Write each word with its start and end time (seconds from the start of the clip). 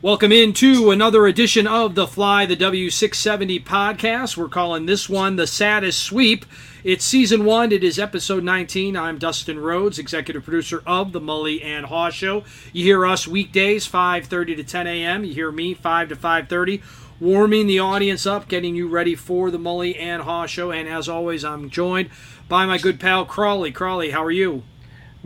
Welcome 0.00 0.30
into 0.30 0.92
another 0.92 1.26
edition 1.26 1.66
of 1.66 1.96
the 1.96 2.06
Fly 2.06 2.46
the 2.46 2.56
W670 2.56 3.64
podcast. 3.64 4.36
We're 4.36 4.48
calling 4.48 4.86
this 4.86 5.08
one 5.08 5.34
the 5.34 5.44
saddest 5.44 6.00
sweep. 6.00 6.46
It's 6.84 7.04
season 7.04 7.44
one. 7.44 7.72
It 7.72 7.82
is 7.82 7.98
episode 7.98 8.44
19. 8.44 8.96
I'm 8.96 9.18
Dustin 9.18 9.58
Rhodes, 9.58 9.98
executive 9.98 10.44
producer 10.44 10.84
of 10.86 11.10
the 11.10 11.20
Mully 11.20 11.64
and 11.64 11.86
Haugh 11.86 12.12
Show. 12.12 12.44
You 12.72 12.84
hear 12.84 13.04
us 13.04 13.26
weekdays 13.26 13.88
5:30 13.88 14.54
to 14.58 14.62
10 14.62 14.86
a.m. 14.86 15.24
You 15.24 15.34
hear 15.34 15.50
me 15.50 15.74
5 15.74 16.10
to 16.10 16.14
5:30, 16.14 16.80
warming 17.18 17.66
the 17.66 17.80
audience 17.80 18.24
up, 18.24 18.46
getting 18.46 18.76
you 18.76 18.86
ready 18.86 19.16
for 19.16 19.50
the 19.50 19.58
Mully 19.58 19.98
and 19.98 20.22
Haugh 20.22 20.46
Show. 20.46 20.70
And 20.70 20.88
as 20.88 21.08
always, 21.08 21.44
I'm 21.44 21.70
joined 21.70 22.10
by 22.48 22.66
my 22.66 22.78
good 22.78 23.00
pal 23.00 23.24
Crawly. 23.24 23.72
Crawly, 23.72 24.10
how 24.10 24.22
are 24.22 24.30
you? 24.30 24.62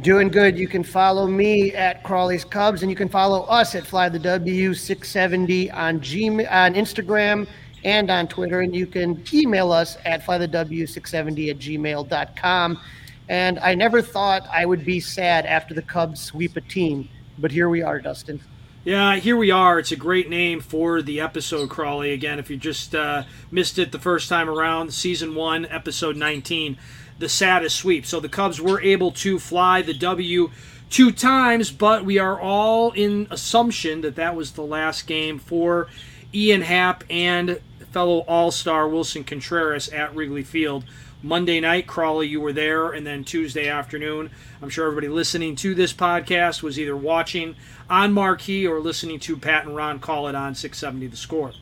Doing 0.01 0.29
good. 0.29 0.59
You 0.59 0.69
can 0.69 0.83
follow 0.83 1.27
me 1.27 1.73
at 1.73 2.03
Crawly's 2.03 2.45
Cubs, 2.45 2.83
and 2.83 2.91
you 2.91 2.97
can 2.97 3.11
follow 3.11 3.43
us 3.43 3.75
at 3.75 3.87
Fly 3.87 4.09
the 4.09 4.19
W670 4.19 5.73
on 5.73 6.01
Gmail, 6.01 6.51
on 6.51 6.75
Instagram, 6.75 7.47
and 7.85 8.11
on 8.11 8.27
Twitter. 8.27 8.61
And 8.61 8.75
you 8.75 8.87
can 8.87 9.23
email 9.33 9.71
us 9.71 9.99
at 10.07 10.25
flythew670 10.25 11.51
at 11.51 11.59
gmail.com. 11.59 12.81
And 13.29 13.59
I 13.59 13.75
never 13.75 14.01
thought 14.01 14.47
I 14.51 14.65
would 14.65 14.85
be 14.85 14.99
sad 14.99 15.45
after 15.47 15.75
the 15.75 15.83
Cubs 15.83 16.21
sweep 16.21 16.57
a 16.57 16.63
team, 16.63 17.09
but 17.39 17.51
here 17.51 17.69
we 17.69 17.83
are, 17.83 18.01
Dustin. 18.01 18.41
Yeah, 18.85 19.17
here 19.17 19.37
we 19.37 19.53
are. 19.53 19.79
It's 19.79 19.93
a 19.93 19.97
great 19.97 20.29
name 20.29 20.61
for 20.61 21.03
the 21.03 21.21
episode, 21.21 21.71
Crawly. 21.71 22.13
Again, 22.13 22.41
if 22.41 22.51
you 22.51 22.57
just 22.57 22.95
uh, 22.97 23.23
missed 23.51 23.79
it 23.79 23.93
the 23.93 23.99
first 23.99 24.29
time 24.29 24.49
around, 24.49 24.93
season 24.93 25.37
one, 25.37 25.67
episode 25.67 26.17
19 26.17 26.79
the 27.23 27.29
saddest 27.29 27.77
sweep. 27.77 28.05
So 28.05 28.19
the 28.19 28.29
Cubs 28.29 28.61
were 28.61 28.81
able 28.83 29.13
to 29.13 29.39
fly 29.39 29.81
the 29.81 29.95
W 29.95 30.51
two 30.91 31.13
times, 31.13 31.71
but 31.71 32.05
we 32.05 32.19
are 32.19 32.39
all 32.39 32.91
in 32.91 33.29
assumption 33.31 34.01
that 34.01 34.17
that 34.17 34.35
was 34.35 34.51
the 34.51 34.63
last 34.63 35.07
game 35.07 35.39
for 35.39 35.87
Ian 36.35 36.63
Happ 36.63 37.05
and 37.09 37.61
fellow 37.93 38.25
All 38.27 38.51
Star 38.51 38.89
Willson 38.89 39.23
Contreras 39.25 39.89
at 39.91 40.13
Wrigley 40.17 40.43
Field. 40.43 40.83
Monday 41.23 41.61
night, 41.61 41.87
Crawly, 41.87 42.27
you 42.27 42.41
were 42.41 42.53
there, 42.53 42.91
and 42.91 43.07
then 43.07 43.23
Tuesday 43.23 43.69
afternoon, 43.69 44.29
I'm 44.61 44.69
sure 44.69 44.89
everybody 44.89 45.07
listening 45.07 45.55
to 45.57 45.77
this 45.77 45.93
podcast 45.93 46.61
was 46.61 46.77
either 46.77 46.97
watching 46.97 47.55
on 47.89 48.13
Marquee 48.13 48.67
or 48.67 48.81
listening 48.81 49.21
to 49.21 49.37
Pat 49.37 49.65
and 49.65 49.77
Ron 49.77 50.01
call 50.01 50.27
it 50.27 50.35
on 50.35 50.57
670 50.57 51.07
The 51.07 51.17
Score. 51.17 51.53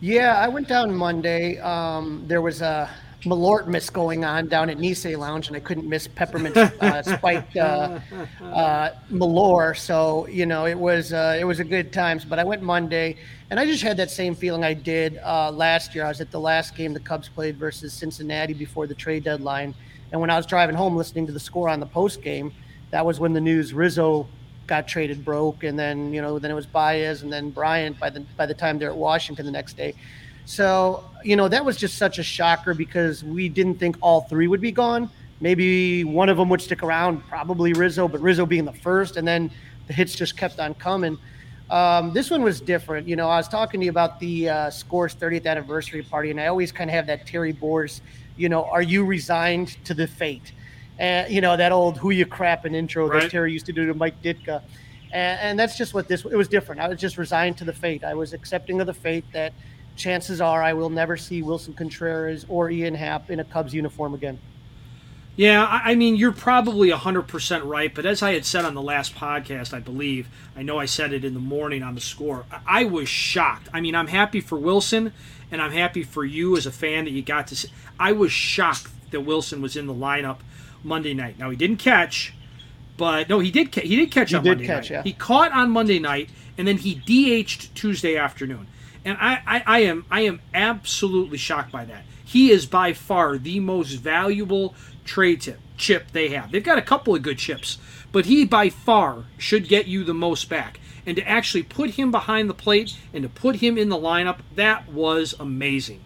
Yeah, 0.00 0.38
I 0.38 0.48
went 0.48 0.66
down 0.66 0.94
Monday. 0.94 1.58
Um, 1.58 2.24
there 2.26 2.40
was 2.40 2.62
a 2.62 2.88
Malort 3.24 3.66
miss 3.66 3.90
going 3.90 4.24
on 4.24 4.46
down 4.46 4.70
at 4.70 4.78
Nisei 4.78 5.18
Lounge, 5.18 5.48
and 5.48 5.56
I 5.56 5.60
couldn't 5.60 5.88
miss 5.88 6.06
peppermint 6.06 6.56
uh, 6.56 7.02
spiked 7.16 7.56
uh, 7.56 7.98
uh, 8.40 8.90
Malort. 9.10 9.78
So 9.78 10.28
you 10.28 10.46
know, 10.46 10.66
it 10.66 10.78
was 10.78 11.12
uh, 11.12 11.36
it 11.38 11.44
was 11.44 11.58
a 11.58 11.64
good 11.64 11.92
times. 11.92 12.24
But 12.24 12.38
I 12.38 12.44
went 12.44 12.62
Monday, 12.62 13.16
and 13.50 13.58
I 13.58 13.66
just 13.66 13.82
had 13.82 13.96
that 13.96 14.10
same 14.10 14.36
feeling 14.36 14.62
I 14.62 14.74
did 14.74 15.18
uh, 15.24 15.50
last 15.50 15.94
year. 15.94 16.04
I 16.04 16.08
was 16.08 16.20
at 16.20 16.30
the 16.30 16.38
last 16.38 16.76
game 16.76 16.94
the 16.94 17.00
Cubs 17.00 17.28
played 17.28 17.56
versus 17.56 17.92
Cincinnati 17.92 18.54
before 18.54 18.86
the 18.86 18.94
trade 18.94 19.24
deadline, 19.24 19.74
and 20.12 20.20
when 20.20 20.30
I 20.30 20.36
was 20.36 20.46
driving 20.46 20.76
home 20.76 20.96
listening 20.96 21.26
to 21.26 21.32
the 21.32 21.40
score 21.40 21.68
on 21.68 21.80
the 21.80 21.86
post 21.86 22.22
game, 22.22 22.52
that 22.90 23.04
was 23.04 23.18
when 23.18 23.32
the 23.32 23.40
news 23.40 23.74
Rizzo 23.74 24.28
got 24.68 24.86
traded 24.86 25.24
broke, 25.24 25.64
and 25.64 25.76
then 25.76 26.14
you 26.14 26.22
know 26.22 26.38
then 26.38 26.52
it 26.52 26.54
was 26.54 26.66
Baez, 26.66 27.22
and 27.22 27.32
then 27.32 27.50
Bryant 27.50 27.98
by 27.98 28.10
the 28.10 28.20
by 28.36 28.46
the 28.46 28.54
time 28.54 28.78
they're 28.78 28.90
at 28.90 28.96
Washington 28.96 29.44
the 29.44 29.50
next 29.50 29.76
day. 29.76 29.94
So, 30.48 31.04
you 31.24 31.36
know, 31.36 31.48
that 31.48 31.64
was 31.64 31.76
just 31.76 31.98
such 31.98 32.18
a 32.18 32.22
shocker 32.22 32.74
because 32.74 33.24
we 33.24 33.48
didn't 33.48 33.76
think 33.76 33.96
all 34.00 34.22
three 34.22 34.48
would 34.48 34.60
be 34.60 34.72
gone. 34.72 35.10
Maybe 35.40 36.04
one 36.04 36.28
of 36.28 36.36
them 36.36 36.48
would 36.48 36.60
stick 36.60 36.82
around, 36.82 37.26
probably 37.28 37.72
Rizzo, 37.72 38.08
but 38.08 38.20
Rizzo 38.20 38.44
being 38.44 38.64
the 38.64 38.72
first, 38.72 39.16
and 39.16 39.26
then 39.26 39.50
the 39.86 39.92
hits 39.92 40.14
just 40.14 40.36
kept 40.36 40.58
on 40.58 40.74
coming. 40.74 41.16
Um, 41.70 42.12
this 42.12 42.30
one 42.30 42.42
was 42.42 42.60
different. 42.60 43.06
You 43.06 43.16
know, 43.16 43.28
I 43.28 43.36
was 43.36 43.46
talking 43.46 43.80
to 43.80 43.84
you 43.84 43.90
about 43.90 44.18
the 44.20 44.48
uh, 44.48 44.70
Scores 44.70 45.14
30th 45.14 45.46
anniversary 45.46 46.02
party, 46.02 46.30
and 46.30 46.40
I 46.40 46.46
always 46.46 46.72
kind 46.72 46.90
of 46.90 46.94
have 46.94 47.06
that 47.06 47.26
Terry 47.26 47.52
Boers, 47.52 48.00
you 48.36 48.48
know, 48.48 48.64
are 48.64 48.82
you 48.82 49.04
resigned 49.04 49.76
to 49.84 49.94
the 49.94 50.06
fate? 50.06 50.52
And, 50.98 51.30
you 51.32 51.40
know, 51.40 51.56
that 51.56 51.70
old 51.70 51.98
who 51.98 52.10
you 52.10 52.26
crap 52.26 52.64
crapping 52.64 52.74
intro 52.74 53.06
right. 53.06 53.22
that 53.22 53.30
Terry 53.30 53.52
used 53.52 53.66
to 53.66 53.72
do 53.72 53.86
to 53.86 53.94
Mike 53.94 54.20
Ditka. 54.22 54.62
And, 55.12 55.40
and 55.40 55.58
that's 55.58 55.78
just 55.78 55.94
what 55.94 56.08
this, 56.08 56.24
it 56.24 56.34
was 56.34 56.48
different. 56.48 56.80
I 56.80 56.88
was 56.88 56.98
just 56.98 57.18
resigned 57.18 57.56
to 57.58 57.64
the 57.64 57.72
fate. 57.72 58.02
I 58.02 58.14
was 58.14 58.32
accepting 58.32 58.80
of 58.80 58.86
the 58.86 58.94
fate 58.94 59.24
that– 59.32 59.52
chances 59.98 60.40
are 60.40 60.62
I 60.62 60.72
will 60.72 60.90
never 60.90 61.16
see 61.16 61.42
Willson 61.42 61.74
Contreras 61.76 62.46
or 62.48 62.70
Ian 62.70 62.94
Happ 62.94 63.30
in 63.30 63.40
a 63.40 63.44
Cubs 63.44 63.74
uniform 63.74 64.14
again. 64.14 64.38
Yeah, 65.36 65.68
I 65.70 65.94
mean, 65.94 66.16
you're 66.16 66.32
probably 66.32 66.90
100% 66.90 67.64
right, 67.64 67.94
but 67.94 68.04
as 68.04 68.24
I 68.24 68.32
had 68.32 68.44
said 68.44 68.64
on 68.64 68.74
the 68.74 68.82
last 68.82 69.14
podcast, 69.14 69.72
I 69.72 69.78
believe, 69.78 70.26
I 70.56 70.62
know 70.62 70.80
I 70.80 70.86
said 70.86 71.12
it 71.12 71.24
in 71.24 71.32
the 71.32 71.38
morning 71.38 71.80
on 71.80 71.94
the 71.94 72.00
score, 72.00 72.44
I 72.66 72.84
was 72.86 73.08
shocked. 73.08 73.68
I 73.72 73.80
mean, 73.80 73.94
I'm 73.94 74.08
happy 74.08 74.40
for 74.40 74.58
Wilson, 74.58 75.12
and 75.52 75.62
I'm 75.62 75.70
happy 75.70 76.02
for 76.02 76.24
you 76.24 76.56
as 76.56 76.66
a 76.66 76.72
fan 76.72 77.04
that 77.04 77.12
you 77.12 77.22
got 77.22 77.46
to 77.48 77.56
see. 77.56 77.68
I 78.00 78.10
was 78.10 78.32
shocked 78.32 78.88
that 79.12 79.20
Wilson 79.20 79.62
was 79.62 79.76
in 79.76 79.86
the 79.86 79.94
lineup 79.94 80.38
Monday 80.82 81.14
night. 81.14 81.38
Now, 81.38 81.50
he 81.50 81.56
didn't 81.56 81.78
catch, 81.78 82.34
but 82.96 83.28
no, 83.28 83.38
he 83.38 83.52
did, 83.52 83.72
he 83.72 83.94
did 83.94 84.10
catch 84.10 84.30
he 84.30 84.36
on 84.36 84.42
did 84.42 84.50
Monday 84.50 84.66
catch, 84.66 84.90
night. 84.90 84.96
Yeah. 84.96 85.02
He 85.04 85.12
caught 85.12 85.52
on 85.52 85.70
Monday 85.70 86.00
night, 86.00 86.30
and 86.58 86.66
then 86.66 86.78
he 86.78 86.96
DH'd 86.96 87.76
Tuesday 87.76 88.16
afternoon. 88.16 88.66
And 89.04 89.16
I, 89.20 89.40
I, 89.46 89.62
I 89.66 89.78
am 89.80 90.06
I 90.10 90.20
am 90.22 90.40
absolutely 90.52 91.38
shocked 91.38 91.72
by 91.72 91.84
that. 91.84 92.04
He 92.24 92.50
is 92.50 92.66
by 92.66 92.92
far 92.92 93.38
the 93.38 93.60
most 93.60 93.92
valuable 93.92 94.74
trade 95.04 95.40
tip 95.40 95.60
chip 95.76 96.10
they 96.12 96.28
have. 96.30 96.50
They've 96.50 96.62
got 96.62 96.78
a 96.78 96.82
couple 96.82 97.14
of 97.14 97.22
good 97.22 97.38
chips, 97.38 97.78
but 98.12 98.26
he 98.26 98.44
by 98.44 98.68
far 98.68 99.24
should 99.38 99.68
get 99.68 99.86
you 99.86 100.04
the 100.04 100.14
most 100.14 100.48
back. 100.48 100.80
And 101.06 101.16
to 101.16 101.26
actually 101.26 101.62
put 101.62 101.90
him 101.90 102.10
behind 102.10 102.50
the 102.50 102.54
plate 102.54 102.98
and 103.14 103.22
to 103.22 103.28
put 103.28 103.56
him 103.56 103.78
in 103.78 103.88
the 103.88 103.96
lineup, 103.96 104.40
that 104.56 104.92
was 104.92 105.34
amazing. 105.40 106.02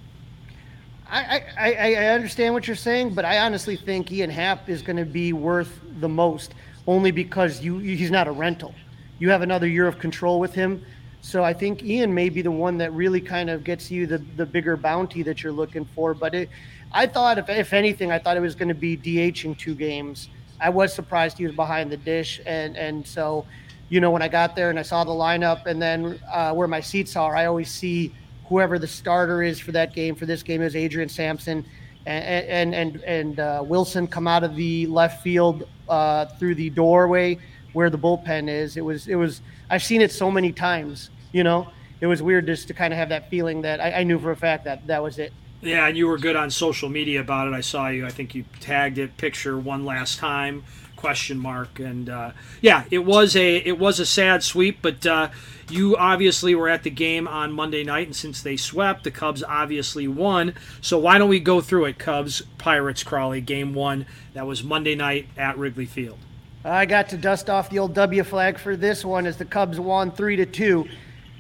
I, 1.11 1.43
I, 1.59 1.95
I 1.95 2.05
understand 2.07 2.55
what 2.55 2.67
you're 2.67 2.77
saying, 2.77 3.13
but 3.13 3.27
I 3.27 3.39
honestly 3.39 3.77
think 3.77 4.11
Ian 4.11 4.31
Happ 4.31 4.71
is 4.71 4.81
going 4.81 4.97
to 4.97 5.05
be 5.05 5.35
worth 5.35 5.81
the 6.01 6.09
most 6.09 6.55
only 6.87 7.11
because 7.11 7.61
you 7.61 7.79
he's 7.79 8.11
not 8.11 8.29
a 8.29 8.33
rental. 8.33 8.75
You 9.19 9.31
have 9.31 9.43
another 9.43 9.67
year 9.67 9.87
of 9.87 9.99
control 9.99 10.41
with 10.41 10.55
him. 10.55 10.85
So 11.23 11.45
I 11.45 11.53
think 11.53 11.85
Ian 11.85 12.13
may 12.13 12.29
be 12.29 12.43
the 12.43 12.51
one 12.51 12.77
that 12.79 12.93
really 12.93 13.21
kind 13.21 13.49
of 13.49 13.63
gets 13.63 13.93
you 13.93 14.09
the, 14.09 14.19
the 14.37 14.45
bigger 14.45 14.77
bounty 14.77 15.23
that 15.23 15.43
you're 15.43 15.53
looking 15.53 15.85
for. 15.85 16.15
But 16.15 16.35
it, 16.35 16.51
I 16.91 17.07
thought, 17.07 17.39
if, 17.39 17.49
if 17.49 17.73
anything, 17.73 18.11
I 18.11 18.19
thought 18.19 18.37
it 18.37 18.41
was 18.41 18.57
going 18.57 18.69
to 18.69 18.75
be 18.75 18.97
DHing 18.97 19.57
two 19.57 19.77
games. 19.77 20.29
I 20.61 20.69
was 20.69 20.93
surprised 20.93 21.39
he 21.39 21.47
was 21.47 21.55
behind 21.55 21.93
the 21.93 21.97
dish. 21.97 22.41
And, 22.45 22.77
and 22.77 23.07
so, 23.07 23.47
you 23.89 24.01
know, 24.01 24.11
when 24.11 24.21
I 24.21 24.27
got 24.27 24.57
there 24.57 24.69
and 24.69 24.79
I 24.79 24.83
saw 24.83 25.05
the 25.05 25.13
lineup 25.13 25.67
and 25.67 25.81
then 25.81 26.21
uh, 26.31 26.55
where 26.55 26.67
my 26.67 26.81
seats 26.81 27.15
are, 27.15 27.37
I 27.37 27.47
always 27.47 27.71
see 27.71 28.13
whoever 28.49 28.81
the 28.81 28.89
starter 28.89 29.45
is 29.45 29.61
for 29.61 29.71
that 29.73 29.95
game. 29.95 30.17
For 30.17 30.27
this 30.27 30.43
game 30.43 30.61
is 30.61 30.75
Adrian 30.75 31.09
Sampson. 31.09 31.65
And 32.05 32.75
and 32.75 32.75
and, 32.75 32.97
and 33.05 33.39
uh, 33.39 33.63
Willson 33.65 34.09
come 34.11 34.27
out 34.27 34.43
of 34.43 34.57
the 34.57 34.89
left 34.89 35.23
field 35.23 35.69
uh, 35.89 36.27
through 36.27 36.57
the 36.57 36.69
doorway 36.69 37.39
where 37.73 37.91
the 37.91 37.99
bullpen 37.99 38.49
is. 38.49 38.77
It 38.77 38.85
was 38.85 39.09
it 39.09 39.17
was 39.17 39.41
I've 39.71 39.83
seen 39.83 40.01
it 40.01 40.13
so 40.13 40.31
many 40.31 40.53
times, 40.53 41.11
you 41.33 41.45
know, 41.45 41.69
it 42.01 42.07
was 42.07 42.23
weird 42.23 42.47
just 42.47 42.69
to 42.69 42.75
kind 42.75 42.93
of 42.93 42.99
have 42.99 43.09
that 43.11 43.31
feeling 43.31 43.63
that 43.63 43.81
I, 43.81 43.93
I 43.93 44.03
knew 44.03 44.19
for 44.19 44.31
a 44.31 44.37
fact 44.37 44.65
that 44.65 44.87
that 44.87 45.03
was 45.03 45.19
it. 45.19 45.33
Yeah, 45.61 45.87
and 45.87 45.97
you 45.97 46.09
were 46.09 46.19
good 46.19 46.35
on 46.35 46.51
social 46.51 46.89
media 46.89 47.21
about 47.21 47.47
it. 47.47 47.55
I 47.55 47.61
saw 47.61 47.87
you. 47.89 48.05
I 48.05 48.11
think 48.11 48.35
you 48.35 48.45
tagged 48.59 48.99
it 48.99 49.17
picture 49.17 49.57
one 49.57 49.85
last 49.85 50.19
time 50.19 50.65
question 51.03 51.37
mark 51.37 51.81
and 51.81 52.09
uh, 52.09 52.31
yeah 52.61 52.85
it 52.93 53.01
was 53.01 53.35
a 53.35 53.57
it 53.57 53.77
was 53.77 53.99
a 53.99 54.07
sad 54.07 54.41
sweep 54.41 54.79
but 54.81 55.05
uh, 55.05 55.29
you 55.69 55.97
obviously 55.97 56.55
were 56.55 56.69
at 56.69 56.85
the 56.85 56.91
game 56.91 57.27
on 57.27 57.51
monday 57.51 57.83
night 57.83 58.07
and 58.07 58.15
since 58.15 58.41
they 58.41 58.57
swept 58.57 59.03
the 59.03 59.11
cubs 59.11 59.43
obviously 59.43 60.07
won 60.07 60.55
so 60.81 60.97
why 60.97 61.19
don't 61.19 61.29
we 61.29 61.41
go 61.41 61.61
through 61.61 61.87
it 61.87 61.99
cubs 61.99 62.43
pirates 62.57 63.03
crawly 63.03 63.41
game 63.41 63.75
one 63.75 64.07
that 64.33 64.47
was 64.47 64.63
monday 64.63 64.95
night 64.95 65.27
at 65.37 65.59
wrigley 65.59 65.87
field 65.87 66.19
i 66.65 66.87
got 66.87 67.09
to 67.09 67.17
dust 67.17 67.51
off 67.51 67.71
the 67.71 67.79
old 67.79 67.95
w 67.95 68.23
flag 68.23 68.59
for 68.59 68.77
this 68.77 69.05
one 69.05 69.27
as 69.27 69.37
the 69.37 69.45
cubs 69.45 69.79
won 69.79 70.11
three 70.11 70.37
to 70.37 70.47
two 70.47 70.87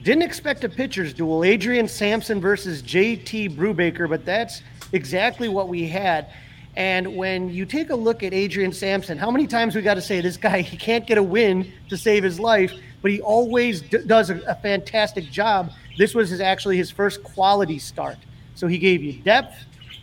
didn't 0.02 0.22
expect 0.22 0.64
a 0.64 0.68
pitcher's 0.68 1.12
duel 1.12 1.44
adrian 1.44 1.88
sampson 1.88 2.40
versus 2.40 2.82
jt 2.82 3.54
brubaker 3.54 4.08
but 4.08 4.24
that's 4.24 4.62
exactly 4.92 5.48
what 5.48 5.68
we 5.68 5.86
had 5.86 6.26
and 6.74 7.16
when 7.16 7.50
you 7.50 7.66
take 7.66 7.90
a 7.90 7.94
look 7.94 8.22
at 8.22 8.32
Adrian 8.32 8.72
Sampson, 8.72 9.18
how 9.18 9.30
many 9.30 9.46
times 9.46 9.74
we 9.74 9.82
got 9.82 9.94
to 9.94 10.00
say 10.00 10.20
this 10.20 10.38
guy 10.38 10.62
he 10.62 10.76
can't 10.76 11.06
get 11.06 11.18
a 11.18 11.22
win 11.22 11.70
to 11.90 11.96
save 11.98 12.24
his 12.24 12.40
life, 12.40 12.72
but 13.02 13.10
he 13.10 13.20
always 13.20 13.82
d- 13.82 13.98
does 14.06 14.30
a, 14.30 14.40
a, 14.46 14.54
fantastic 14.54 15.30
job. 15.30 15.70
This 15.98 16.14
was 16.14 16.30
his, 16.30 16.40
actually 16.40 16.78
his 16.78 16.90
first 16.90 17.22
quality 17.22 17.78
start, 17.78 18.16
so 18.54 18.66
he 18.66 18.78
gave 18.78 19.02
you 19.02 19.12
depth. 19.12 19.54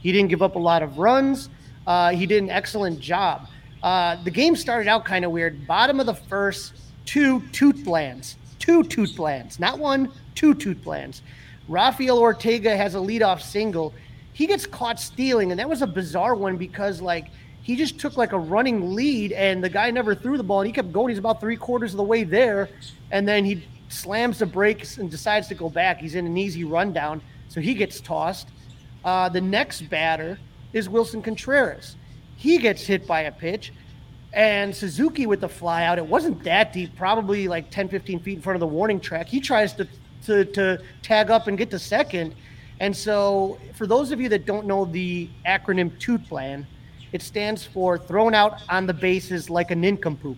He 0.02 0.12
didn't 0.12 0.30
give 0.30 0.44
up 0.44 0.56
a 0.56 0.60
lot 0.60 0.84
of 0.84 1.00
runs. 1.00 1.50
Uh, 1.88 2.12
he 2.12 2.28
did 2.28 2.44
an 2.44 2.52
excellent 2.52 3.00
job. 3.00 3.48
Uh, 3.82 4.22
the 4.24 4.32
game 4.32 4.56
started 4.56 4.90
out 4.90 5.06
kind 5.06 5.24
of 5.26 5.32
weird. 5.32 5.66
Bottom 5.66 6.00
of 6.00 6.06
the 6.06 6.14
first, 6.14 6.74
two 7.06 7.40
TOOTBLANs, 7.52 8.36
two 8.60 8.84
TOOTBLANs, 8.84 9.60
not 9.60 9.80
one, 9.80 10.12
two 10.36 10.54
TOOTBLANs. 10.54 11.22
Rafael 11.68 12.20
Ortega 12.20 12.76
has 12.76 12.96
a 12.96 12.98
leadoff 12.98 13.42
single 13.42 13.94
he 14.40 14.48
gets 14.48 14.66
caught 14.66 15.02
stealing, 15.02 15.52
and 15.52 15.60
that 15.60 15.68
was 15.68 15.82
a 15.82 15.88
bizarre 15.88 16.34
one 16.34 16.56
because 16.56 17.02
like 17.02 17.28
he 17.62 17.76
just 17.76 18.00
took 18.00 18.16
like 18.16 18.32
a 18.32 18.40
running 18.40 18.96
lead, 18.96 19.34
and 19.34 19.62
the 19.62 19.68
guy 19.68 19.92
never 19.92 20.16
threw 20.16 20.38
the 20.38 20.44
ball, 20.44 20.62
and 20.62 20.68
he 20.68 20.72
kept 20.72 20.94
going. 20.94 21.10
He's 21.10 21.18
about 21.18 21.42
three 21.42 21.58
quarters 21.58 21.92
of 21.92 21.98
the 21.98 22.04
way 22.04 22.24
there, 22.24 22.70
and 23.12 23.28
then 23.28 23.44
he 23.44 23.68
slams 23.90 24.40
the 24.40 24.46
brakes 24.46 24.98
and 24.98 25.12
decides 25.12 25.50
to 25.50 25.56
go 25.56 25.70
back. 25.70 26.00
He's 26.00 26.16
in 26.16 26.26
an 26.26 26.38
easy 26.38 26.64
rundown, 26.64 27.22
so 27.50 27.60
he 27.60 27.74
gets 27.74 28.00
tossed. 28.00 28.48
Uh, 29.04 29.28
the 29.28 29.42
next 29.42 29.82
batter 29.90 30.40
is 30.72 30.88
Willson 30.88 31.22
Contreras. 31.22 31.98
He 32.40 32.58
gets 32.58 32.82
hit 32.82 33.06
by 33.06 33.22
a 33.22 33.32
pitch, 33.32 33.72
and 34.34 34.76
Suzuki 34.76 35.28
with 35.28 35.42
the 35.42 35.50
fly 35.50 35.84
out. 35.84 36.00
It 36.00 36.06
wasn't 36.06 36.44
that 36.44 36.74
deep, 36.74 36.96
probably 36.96 37.48
like 37.48 37.70
10, 37.70 37.90
15 37.90 38.20
feet 38.22 38.38
in 38.38 38.42
front 38.42 38.56
of 38.56 38.62
the 38.62 38.68
warning 38.68 39.00
track. 39.00 39.28
He 39.28 39.40
tries 39.40 39.74
to 39.74 39.88
to, 40.26 40.44
to 40.44 40.82
tag 41.02 41.32
up 41.32 41.48
and 41.48 41.58
get 41.58 41.70
to 41.72 41.80
second 41.80 42.36
and 42.80 42.96
so, 42.96 43.60
for 43.74 43.86
those 43.86 44.12
of 44.12 44.22
you 44.22 44.30
that 44.30 44.46
don't 44.46 44.66
know 44.66 44.86
the 44.86 45.30
acronym 45.46 45.92
TOOTBLAN, 46.00 46.66
it 47.12 47.22
stands 47.22 47.66
for 47.66 47.98
thrown 47.98 48.34
out 48.34 48.62
on 48.70 48.86
the 48.86 48.94
bases 48.94 49.50
like 49.50 49.72
a 49.72 49.76
nincompoop. 49.76 50.38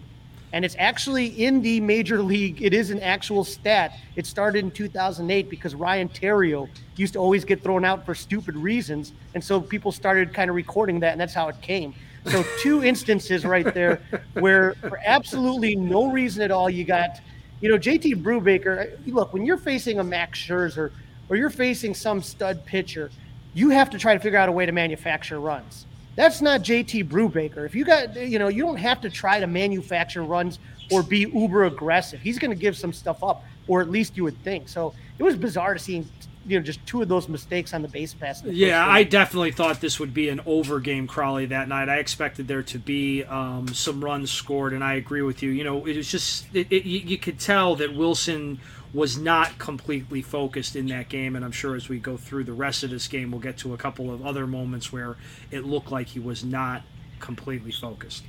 And 0.54 0.66
it's 0.66 0.76
actually 0.78 1.28
in 1.28 1.62
the 1.62 1.80
major 1.80 2.22
league. 2.22 2.62
It 2.62 2.74
is 2.74 2.90
an 2.92 3.00
actual 3.00 3.44
stat. 3.44 3.98
It 4.16 4.26
started 4.26 4.66
in 4.66 4.72
2008 4.72 5.50
because 5.50 5.76
Ryan 5.76 6.10
Theriot 6.10 6.70
used 6.98 7.14
to 7.14 7.20
always 7.20 7.46
get 7.46 7.64
thrown 7.64 7.86
out 7.86 8.06
for 8.06 8.14
stupid 8.14 8.56
reasons. 8.56 9.14
And 9.34 9.44
so 9.44 9.62
people 9.62 9.92
started 9.92 10.34
kind 10.34 10.50
of 10.50 10.56
recording 10.56 11.00
that, 11.02 11.14
and 11.14 11.22
that's 11.22 11.34
how 11.34 11.48
it 11.48 11.62
came. 11.62 11.94
So, 12.26 12.44
two 12.60 12.84
instances 12.92 13.46
right 13.46 13.74
there 13.74 14.02
where, 14.34 14.74
for 14.76 15.00
absolutely 15.06 15.76
no 15.76 16.12
reason 16.12 16.44
at 16.44 16.52
all, 16.52 16.70
you 16.70 16.84
got, 16.84 17.22
you 17.62 17.70
know, 17.70 17.78
JT 17.78 18.22
Brubaker. 18.22 18.94
Uh, 18.94 18.98
look, 19.08 19.34
when 19.34 19.46
you're 19.46 19.58
facing 19.58 20.00
a 20.00 20.04
Max 20.04 20.40
Scherzer, 20.40 20.92
or 21.30 21.38
you're 21.38 21.50
facing 21.50 21.94
some 21.94 22.22
stud 22.22 22.66
pitcher, 22.66 23.10
you 23.54 23.70
have 23.70 23.90
to 23.90 23.98
try 23.98 24.14
to 24.14 24.20
figure 24.20 24.38
out 24.38 24.50
a 24.50 24.52
way 24.52 24.66
to 24.66 24.72
manufacture 24.74 25.40
runs. 25.40 25.86
That's 26.16 26.42
not 26.42 26.62
JT 26.62 27.08
Brubaker. 27.08 27.66
If 27.66 27.74
you 27.74 27.86
got, 27.86 28.16
you 28.16 28.38
know, 28.38 28.50
you 28.50 28.64
don't 28.64 28.78
have 28.78 29.02
to 29.02 29.10
try 29.10 29.40
to 29.40 29.48
manufacture 29.48 30.24
runs 30.24 30.60
or 30.92 31.04
be 31.04 31.20
uber 31.20 31.66
aggressive. 31.66 32.20
He's 32.20 32.38
going 32.38 32.52
to 32.52 32.58
give 32.58 32.76
some 32.76 32.92
stuff 32.92 33.24
up, 33.24 33.46
or 33.68 33.82
at 33.82 33.90
least 33.90 34.18
you 34.18 34.24
would 34.24 34.42
think. 34.44 34.68
So 34.68 34.94
it 35.18 35.24
was 35.24 35.38
bizarre 35.38 35.74
to 35.74 35.80
see, 35.80 36.06
you 36.46 36.60
know, 36.60 36.66
just 36.66 36.86
two 36.86 37.02
of 37.02 37.08
those 37.08 37.30
mistakes 37.30 37.74
on 37.74 37.82
the 37.82 37.88
base 37.88 38.14
pass. 38.14 38.42
The 38.42 38.54
yeah, 38.54 38.86
I 38.86 39.04
definitely 39.04 39.52
thought 39.52 39.80
this 39.80 40.00
would 40.02 40.14
be 40.14 40.28
an 40.28 40.42
over 40.46 40.82
game, 40.82 41.08
Crawly, 41.08 41.46
that 41.48 41.70
night. 41.70 41.88
I 41.88 41.98
expected 41.98 42.48
there 42.48 42.64
to 42.64 42.78
be 42.78 43.24
um, 43.24 43.70
some 43.70 44.04
runs 44.04 44.32
scored, 44.32 44.74
and 44.74 44.84
I 44.84 44.96
agree 44.96 45.22
with 45.22 45.42
you. 45.42 45.52
You 45.52 45.64
know, 45.64 45.86
it 45.86 45.96
was 45.96 46.12
just, 46.12 46.46
it, 46.54 46.68
it, 46.70 46.84
you, 46.84 47.18
could 47.18 47.40
tell 47.40 47.78
that 47.78 47.92
Willson 47.92 48.58
was 48.94 49.18
not 49.18 49.58
completely 49.58 50.22
focused 50.22 50.76
in 50.76 50.88
that 50.88 51.10
game. 51.10 51.36
And 51.36 51.46
I'm 51.46 51.52
sure 51.52 51.76
as 51.76 51.88
we 51.88 52.00
go 52.00 52.18
through 52.18 52.44
the 52.44 52.54
rest 52.54 52.84
of 52.84 52.90
this 52.90 53.08
game, 53.08 53.32
we'll 53.32 53.40
get 53.40 53.58
to 53.60 53.74
a 53.74 53.78
couple 53.78 54.14
of 54.14 54.26
other 54.26 54.46
moments 54.46 54.92
where 54.92 55.16
it 55.50 55.66
looked 55.66 55.92
like 55.92 56.08
he 56.08 56.20
was 56.20 56.44
not 56.44 56.84
completely 57.20 57.72
focused. 57.72 58.24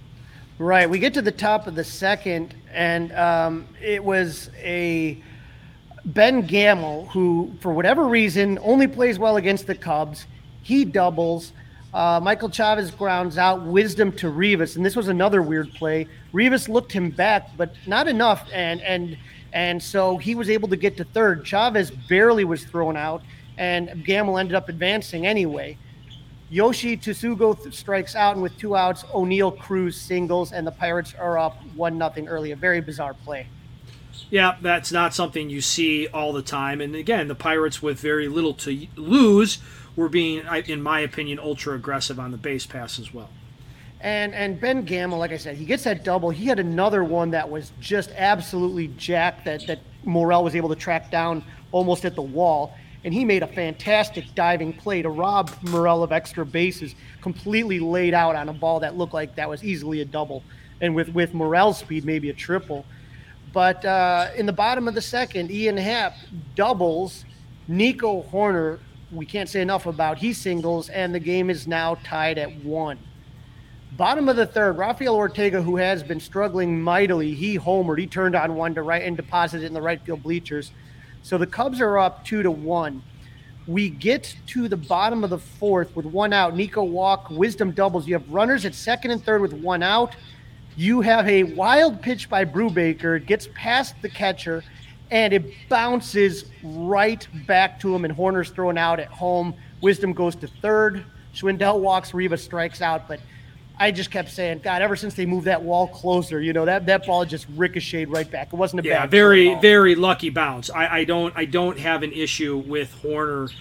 Right. 0.59 0.89
We 0.89 0.99
get 0.99 1.15
to 1.15 1.23
the 1.23 1.33
top 1.33 1.67
of 1.67 1.75
the 1.75 1.83
second, 1.83 2.55
and 2.73 3.11
um, 3.13 3.67
it 3.81 4.05
was 4.05 4.51
a 4.59 5.21
Ben 6.05 6.43
Gamel 6.43 7.07
who, 7.07 7.53
for 7.61 7.73
whatever 7.73 8.07
reason, 8.07 8.59
only 8.63 8.87
plays 8.87 9.19
well 9.19 9.39
against 9.39 9.67
the 9.67 9.75
Cubs. 9.75 10.27
He 10.63 10.85
doubles. 10.85 11.53
Uh, 11.93 12.21
Michael 12.23 12.49
Chavis 12.49 12.97
grounds 12.97 13.37
out 13.37 13.63
wisdom 13.63 14.13
to 14.13 14.31
Rivas, 14.31 14.77
and 14.77 14.87
this 14.87 14.95
was 14.95 15.09
another 15.09 15.43
weird 15.43 15.73
play. 15.75 16.07
Rivas 16.33 16.69
looked 16.69 16.93
him 16.93 17.11
back, 17.11 17.51
but 17.57 17.75
not 17.87 18.09
enough, 18.09 18.49
and 18.53 18.81
and 18.83 19.19
and 19.53 19.83
so 19.83 20.17
he 20.17 20.35
was 20.35 20.49
able 20.49 20.69
to 20.69 20.77
get 20.77 20.97
to 20.97 21.05
third. 21.05 21.45
Chavis 21.45 21.93
barely 22.09 22.45
was 22.45 22.65
thrown 22.65 22.97
out, 22.97 23.23
and 23.59 24.05
Gamel 24.05 24.39
ended 24.39 24.55
up 24.55 24.69
advancing 24.69 25.27
anyway. 25.27 25.77
Yoshi 26.51 26.97
Tsutsugo 26.97 27.63
th- 27.63 27.75
strikes 27.75 28.15
out, 28.15 28.35
and 28.35 28.43
with 28.43 28.57
two 28.59 28.77
outs, 28.77 29.05
Oneil 29.05 29.59
Cruz 29.59 29.99
singles, 29.99 30.53
and 30.53 30.67
the 30.67 30.73
Pirates 30.73 31.15
are 31.15 31.39
up 31.39 31.63
one 31.75 31.97
nothing 31.97 32.29
early. 32.29 32.51
A 32.51 32.57
very 32.57 32.81
bizarre 32.81 33.15
play. 33.15 33.47
Yeah, 34.31 34.57
that's 34.61 34.93
not 34.93 35.15
something 35.15 35.49
you 35.49 35.61
see 35.63 36.07
all 36.09 36.33
the 36.33 36.43
time. 36.43 36.81
And 36.81 36.95
again, 36.95 37.29
the 37.29 37.35
Pirates, 37.35 37.83
with 37.83 37.99
very 38.01 38.29
little 38.29 38.53
to 38.55 38.87
lose, 38.97 39.59
were 39.97 40.09
being, 40.09 40.45
in 40.67 40.83
my 40.83 41.01
opinion, 41.01 41.39
ultra 41.39 41.75
aggressive 41.75 42.19
on 42.19 42.31
the 42.31 42.37
base 42.37 42.67
pass 42.67 42.99
as 42.99 43.13
well. 43.15 43.31
And 44.03 44.35
and 44.35 44.61
Ben 44.61 44.85
Gamel, 44.85 45.19
like 45.19 45.31
I 45.31 45.37
said, 45.37 45.57
he 45.57 45.65
gets 45.65 45.85
that 45.85 46.03
double. 46.03 46.31
He 46.31 46.47
had 46.47 46.59
another 46.59 47.05
one 47.05 47.31
that 47.31 47.49
was 47.49 47.73
just 47.81 48.11
absolutely 48.17 48.89
jacked 48.89 49.45
that 49.45 49.67
that 49.69 49.79
Morel 50.05 50.43
was 50.43 50.57
able 50.57 50.69
to 50.71 50.75
track 50.75 51.11
down 51.11 51.45
almost 51.71 52.05
at 52.05 52.17
the 52.17 52.23
wall. 52.23 52.75
And 53.05 53.15
he 53.15 53.25
made 53.25 53.43
a 53.43 53.47
fantastic 53.47 54.25
diving 54.35 54.73
play 54.73 55.03
to 55.03 55.09
rob 55.09 55.51
Morel 55.63 56.03
of 56.03 56.13
extra 56.13 56.47
bases, 56.47 56.95
completely 57.21 57.81
laid 57.81 58.15
out 58.15 58.37
on 58.37 58.49
a 58.49 58.53
ball 58.53 58.81
that 58.81 58.97
looked 58.97 59.15
like 59.15 59.35
that 59.37 59.49
was 59.49 59.65
easily 59.65 60.01
a 60.01 60.05
double. 60.05 60.45
And 60.81 60.95
with, 60.95 61.09
with 61.09 61.35
Morel's 61.35 61.79
speed, 61.79 62.05
maybe 62.05 62.31
a 62.31 62.33
triple. 62.33 62.85
But 63.53 63.85
uh, 63.85 64.31
in 64.37 64.47
the 64.47 64.53
bottom 64.53 64.87
of 64.87 64.95
the 64.95 65.03
second, 65.03 65.51
Ian 65.51 65.77
Happ 65.77 66.15
doubles. 66.55 67.25
Nico 67.69 68.23
Hoerner, 68.33 68.79
we 69.13 69.27
can't 69.27 69.49
say 69.49 69.61
enough 69.63 69.87
about. 69.87 70.19
He 70.19 70.33
singles, 70.33 70.89
and 70.89 71.15
the 71.15 71.21
game 71.21 71.51
is 71.51 71.67
now 71.67 71.97
tied 72.05 72.39
at 72.39 72.55
one. 72.65 72.99
Bottom 73.97 74.31
of 74.31 74.37
the 74.37 74.47
third, 74.47 74.79
Rafael 74.79 75.15
Ortega, 75.15 75.61
who 75.61 75.77
has 75.77 76.03
been 76.03 76.19
struggling 76.19 76.81
mightily, 76.81 77.35
he 77.35 77.59
homered. 77.59 77.99
He 77.99 78.07
turned 78.07 78.35
on 78.35 78.55
one 78.55 78.75
to 78.75 78.83
right 78.83 79.03
and 79.03 79.17
deposited 79.17 79.67
in 79.67 79.75
the 79.75 79.83
right 79.83 80.01
field 80.01 80.23
bleachers. 80.23 80.73
So 81.23 81.37
the 81.37 81.47
Cubs 81.47 81.79
are 81.81 81.99
up 81.99 82.25
two 82.25 82.43
to 82.43 82.51
one. 82.51 83.03
We 83.67 83.91
get 83.91 84.35
to 84.49 84.67
the 84.67 84.79
bottom 84.79 85.23
of 85.25 85.31
the 85.31 85.39
fourth 85.39 85.95
with 85.95 86.07
one 86.07 86.33
out. 86.33 86.57
Nico 86.57 86.83
walk, 86.83 87.29
wisdom 87.29 87.71
doubles. 87.71 88.09
You 88.09 88.15
have 88.15 88.29
runners 88.31 88.65
at 88.65 88.75
second 88.75 89.11
and 89.11 89.23
third 89.23 89.43
with 89.43 89.53
one 89.53 89.83
out. 89.83 90.17
You 90.75 91.03
have 91.03 91.29
a 91.29 91.43
wild 91.43 92.01
pitch 92.01 92.31
by 92.31 92.47
Brubaker. 92.47 93.19
It 93.19 93.27
gets 93.27 93.49
past 93.55 93.95
the 94.01 94.09
catcher 94.09 94.65
and 95.11 95.35
it 95.35 95.53
bounces 95.69 96.47
right 96.63 97.29
back 97.47 97.79
to 97.81 97.95
him. 97.95 98.07
And 98.07 98.17
Hoerner's 98.17 98.49
thrown 98.49 98.79
out 98.79 98.99
at 98.99 99.09
home. 99.09 99.55
Wisdom 99.83 100.15
goes 100.15 100.35
to 100.37 100.47
third. 100.47 101.05
Schwindel 101.35 101.79
walks. 101.79 102.15
Riva 102.15 102.39
strikes 102.39 102.81
out. 102.81 103.07
But 103.07 103.21
I 103.79 103.91
just 103.91 104.11
kept 104.11 104.31
saying, 104.31 104.61
God, 104.63 104.83
ever 104.83 104.97
since 104.97 105.15
they 105.15 105.27
moved 105.27 105.47
that 105.47 105.63
wall 105.63 105.89
closer, 105.89 106.41
you 106.41 106.53
know, 106.53 106.65
that, 106.67 106.87
that 106.87 107.07
ball 107.07 107.25
just 107.25 107.47
ricocheted 107.57 108.11
right 108.11 108.31
back. 108.31 108.53
It 108.53 108.57
wasn't 108.57 108.85
a 108.85 108.89
yeah, 108.89 109.01
bad 109.01 109.11
very, 109.11 109.55
very 109.61 109.95
lucky 109.95 110.31
bounce. 110.31 110.71
I, 110.71 110.99
I 110.99 111.05
don't 111.05 111.37
I 111.37 111.47
don't 111.47 111.79
have 111.79 112.03
an 112.03 112.13
issue 112.13 112.59
with 112.59 112.95
Hoerner 113.03 113.53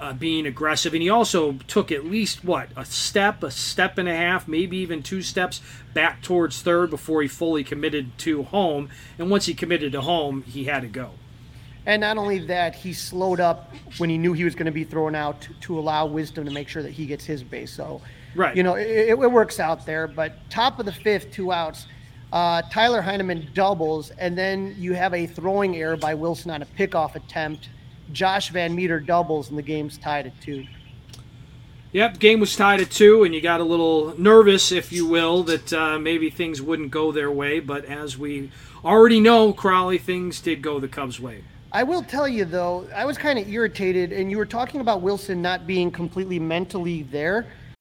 uh, 0.00 0.12
being 0.12 0.46
aggressive, 0.46 0.92
and 0.92 1.02
he 1.02 1.08
also 1.08 1.52
took 1.66 1.90
at 1.90 2.04
least 2.04 2.44
what 2.44 2.68
a 2.76 2.84
step, 2.84 3.42
a 3.42 3.50
step 3.50 3.98
and 3.98 4.08
a 4.08 4.14
half, 4.14 4.46
maybe 4.46 4.76
even 4.78 5.02
two 5.02 5.22
steps 5.22 5.60
back 5.92 6.22
towards 6.22 6.60
third 6.62 6.90
before 6.90 7.22
he 7.22 7.28
fully 7.28 7.64
committed 7.64 8.16
to 8.18 8.42
home. 8.44 8.90
And 9.18 9.30
once 9.30 9.46
he 9.46 9.54
committed 9.54 9.92
to 9.92 10.02
home, 10.02 10.42
he 10.42 10.64
had 10.64 10.82
to 10.82 10.88
go. 10.88 11.10
And 11.86 12.00
not 12.00 12.16
only 12.16 12.38
that, 12.46 12.74
he 12.74 12.92
slowed 12.92 13.40
up 13.40 13.74
when 13.98 14.08
he 14.08 14.18
knew 14.18 14.32
he 14.32 14.44
was 14.44 14.54
going 14.54 14.66
to 14.66 14.72
be 14.72 14.84
thrown 14.84 15.14
out 15.14 15.42
to, 15.42 15.54
to 15.60 15.78
allow 15.78 16.06
Wisdom 16.06 16.44
to 16.46 16.50
make 16.50 16.68
sure 16.68 16.82
that 16.82 16.92
he 16.92 17.06
gets 17.06 17.24
his 17.24 17.42
base. 17.42 17.72
So 17.72 18.00
Right. 18.34 18.56
You 18.56 18.62
know, 18.62 18.74
it, 18.74 19.10
it, 19.10 19.18
works 19.18 19.60
out 19.60 19.86
there. 19.86 20.06
But 20.06 20.34
top 20.50 20.78
of 20.78 20.86
the 20.86 20.92
fifth, 20.92 21.30
two 21.30 21.52
outs. 21.52 21.86
Uh, 22.32 22.62
Tyler 22.70 23.00
Heineman 23.00 23.48
doubles, 23.54 24.10
and 24.10 24.36
then 24.36 24.74
you 24.76 24.92
have 24.94 25.14
a 25.14 25.26
throwing 25.26 25.76
error 25.76 25.96
by 25.96 26.14
Wilson 26.14 26.50
on 26.50 26.62
a 26.62 26.66
pickoff 26.66 27.14
attempt. 27.14 27.68
Josh 28.12 28.50
VanMeter 28.50 29.04
doubles, 29.04 29.50
and 29.50 29.58
the 29.58 29.62
game's 29.62 29.98
tied 29.98 30.26
at 30.26 30.40
two. 30.40 30.66
Yep, 31.92 32.18
game 32.18 32.40
was 32.40 32.56
tied 32.56 32.80
at 32.80 32.90
two, 32.90 33.22
and 33.22 33.32
you 33.32 33.40
got 33.40 33.60
a 33.60 33.64
little 33.64 34.18
nervous, 34.20 34.72
if 34.72 34.90
you 34.90 35.06
will, 35.06 35.44
that 35.44 35.72
uh, 35.72 35.96
maybe 35.96 36.28
things 36.28 36.60
wouldn't 36.60 36.90
go 36.90 37.12
their 37.12 37.30
way. 37.30 37.60
But 37.60 37.84
as 37.84 38.18
we 38.18 38.50
already 38.84 39.20
know, 39.20 39.52
Crawly, 39.52 39.98
things 39.98 40.40
did 40.40 40.60
go 40.60 40.80
the 40.80 40.88
Cubs' 40.88 41.20
way. 41.20 41.44
I 41.70 41.82
will 41.82 42.02
tell 42.02 42.28
you 42.28 42.44
though, 42.44 42.86
I 42.94 43.04
was 43.04 43.18
kind 43.18 43.36
of 43.36 43.48
irritated, 43.48 44.12
and 44.12 44.30
you 44.30 44.38
were 44.38 44.46
talking 44.46 44.80
about 44.80 45.02
Wilson 45.02 45.42
not 45.42 45.66
being 45.66 45.90
completely 45.90 46.38
mentally 46.38 47.02
there. 47.02 47.46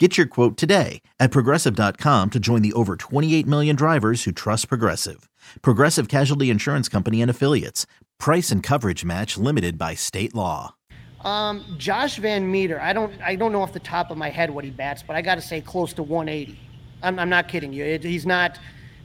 Get 0.00 0.18
your 0.18 0.26
quote 0.26 0.56
today 0.56 1.00
at 1.20 1.30
progressive.com 1.30 2.30
to 2.30 2.40
join 2.40 2.62
the 2.62 2.72
over 2.72 2.96
28 2.96 3.46
million 3.46 3.76
drivers 3.76 4.24
who 4.24 4.32
trust 4.32 4.66
Progressive. 4.66 5.28
Progressive 5.62 6.08
Casualty 6.08 6.50
Insurance 6.50 6.88
Company 6.88 7.22
and 7.22 7.30
Affiliates. 7.30 7.86
Price 8.18 8.50
and 8.50 8.64
coverage 8.64 9.04
match 9.04 9.36
limited 9.36 9.78
by 9.78 9.94
state 9.94 10.34
law. 10.34 10.74
Um, 11.20 11.64
Josh 11.78 12.18
VanMeter, 12.18 12.80
I 12.80 12.92
don't, 12.92 13.12
I 13.22 13.36
don't 13.36 13.52
know 13.52 13.62
off 13.62 13.72
the 13.72 13.78
top 13.78 14.10
of 14.10 14.18
my 14.18 14.28
head 14.28 14.50
what 14.50 14.64
he 14.64 14.70
bats, 14.70 15.04
but 15.04 15.14
I 15.14 15.22
got 15.22 15.36
to 15.36 15.40
say 15.40 15.60
close 15.60 15.92
to 15.92 16.02
180. 16.02 16.58
I'm, 17.04 17.20
I'm 17.20 17.28
not 17.28 17.46
kidding 17.46 17.72
you. 17.72 17.84
It, 17.84 18.02
he's 18.02 18.26
not, 18.26 18.58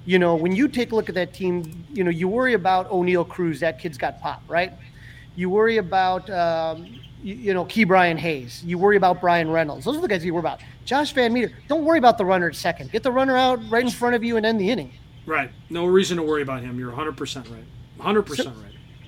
you 0.05 0.17
know, 0.17 0.33
when 0.33 0.55
you 0.55 0.67
take 0.67 0.91
a 0.93 0.95
look 0.95 1.09
at 1.09 1.15
that 1.15 1.31
team, 1.31 1.85
you 1.93 2.03
know, 2.03 2.09
you 2.09 2.27
worry 2.27 2.53
about 2.53 2.89
Oneil 2.89 3.27
Cruz. 3.27 3.59
That 3.59 3.77
kid's 3.77 3.99
got 3.99 4.19
pop, 4.19 4.41
right? 4.47 4.73
You 5.37 5.51
worry 5.51 5.77
about, 5.77 6.27
um, 6.31 6.99
you, 7.21 7.35
you, 7.35 7.53
know, 7.53 7.63
Ke'Bryan 7.63 8.17
Hayes. 8.17 8.63
You 8.63 8.79
worry 8.79 8.97
about 8.97 9.21
Bryan 9.21 9.51
Reynolds. 9.51 9.85
Those 9.85 9.95
are 9.95 10.01
the 10.01 10.07
guys 10.07 10.25
you 10.25 10.33
worry 10.33 10.39
about. 10.39 10.61
Josh 10.83 11.13
VanMeter, 11.13 11.53
don't 11.67 11.85
worry 11.85 11.99
about 11.99 12.17
the 12.17 12.25
runner 12.25 12.49
at 12.49 12.55
second. 12.55 12.91
Get 12.91 13.03
the 13.03 13.11
runner 13.11 13.37
out 13.37 13.59
right 13.69 13.83
in 13.83 13.91
front 13.91 14.15
of 14.15 14.23
you 14.23 14.37
and 14.37 14.47
end 14.47 14.59
the 14.59 14.71
inning. 14.71 14.91
Right. 15.27 15.51
No 15.69 15.85
reason 15.85 16.17
to 16.17 16.23
worry 16.23 16.41
about 16.41 16.61
him. 16.61 16.79
You're 16.79 16.91
100% 16.91 17.51
right. 17.51 17.63
100% 17.99 18.35
so, 18.35 18.49
right. 18.49 18.55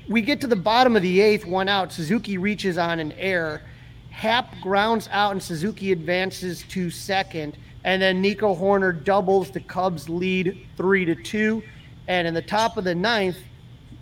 We 0.07 0.21
get 0.21 0.39
to 0.41 0.48
the 0.48 0.55
bottom 0.55 0.95
of 0.95 1.01
the 1.01 1.19
eighth, 1.19 1.48
one 1.48 1.67
out. 1.67 1.91
Suzuki 1.91 2.38
reaches 2.38 2.77
on 2.77 3.00
an 3.00 3.12
error. 3.13 3.63
Happ 4.12 4.53
grounds 4.62 5.09
out, 5.12 5.31
and 5.31 5.41
Suzuki 5.41 5.91
advances 5.91 6.63
to 6.69 6.91
second. 6.91 7.57
And 7.86 8.00
then 8.00 8.21
Nico 8.21 8.53
Hoerner 8.53 9.03
doubles 9.03 9.50
the 9.50 9.62
Cubs 9.62 10.07
lead 10.09 10.67
three 10.77 11.05
to 11.05 11.15
two. 11.15 11.63
And 12.07 12.27
in 12.27 12.36
the 12.36 12.41
top 12.43 12.77
of 12.77 12.83
the 12.83 12.93
ninth, 12.93 13.38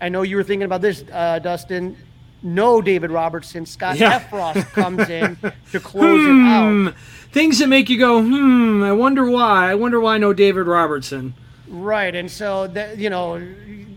I 0.02 0.10
know 0.10 0.24
you 0.24 0.36
were 0.36 0.44
thinking 0.44 0.66
about 0.66 0.82
this, 0.82 1.06
uh, 1.12 1.40
Dustin. 1.40 1.96
No 2.44 2.82
David 2.82 3.12
Robertson. 3.12 3.66
Scott 3.66 3.98
yeah. 3.98 4.20
Effross 4.20 4.64
comes 4.72 5.10
in 5.10 5.38
to 5.72 5.80
close 5.80 6.22
hmm. 6.22 6.46
it 6.46 6.50
out. 6.50 6.94
Things 7.32 7.60
that 7.60 7.68
make 7.68 7.90
you 7.90 8.00
go, 8.00 8.22
hmm, 8.22 8.84
I 8.84 8.92
wonder 8.94 9.30
why. 9.30 9.70
I 9.70 9.76
wonder 9.76 10.00
why 10.00 10.18
no 10.18 10.34
David 10.34 10.68
Robertson. 10.68 11.34
Right. 11.68 12.16
And 12.16 12.30
so, 12.32 12.68
that, 12.68 12.98
you 12.98 13.10
know, 13.10 13.42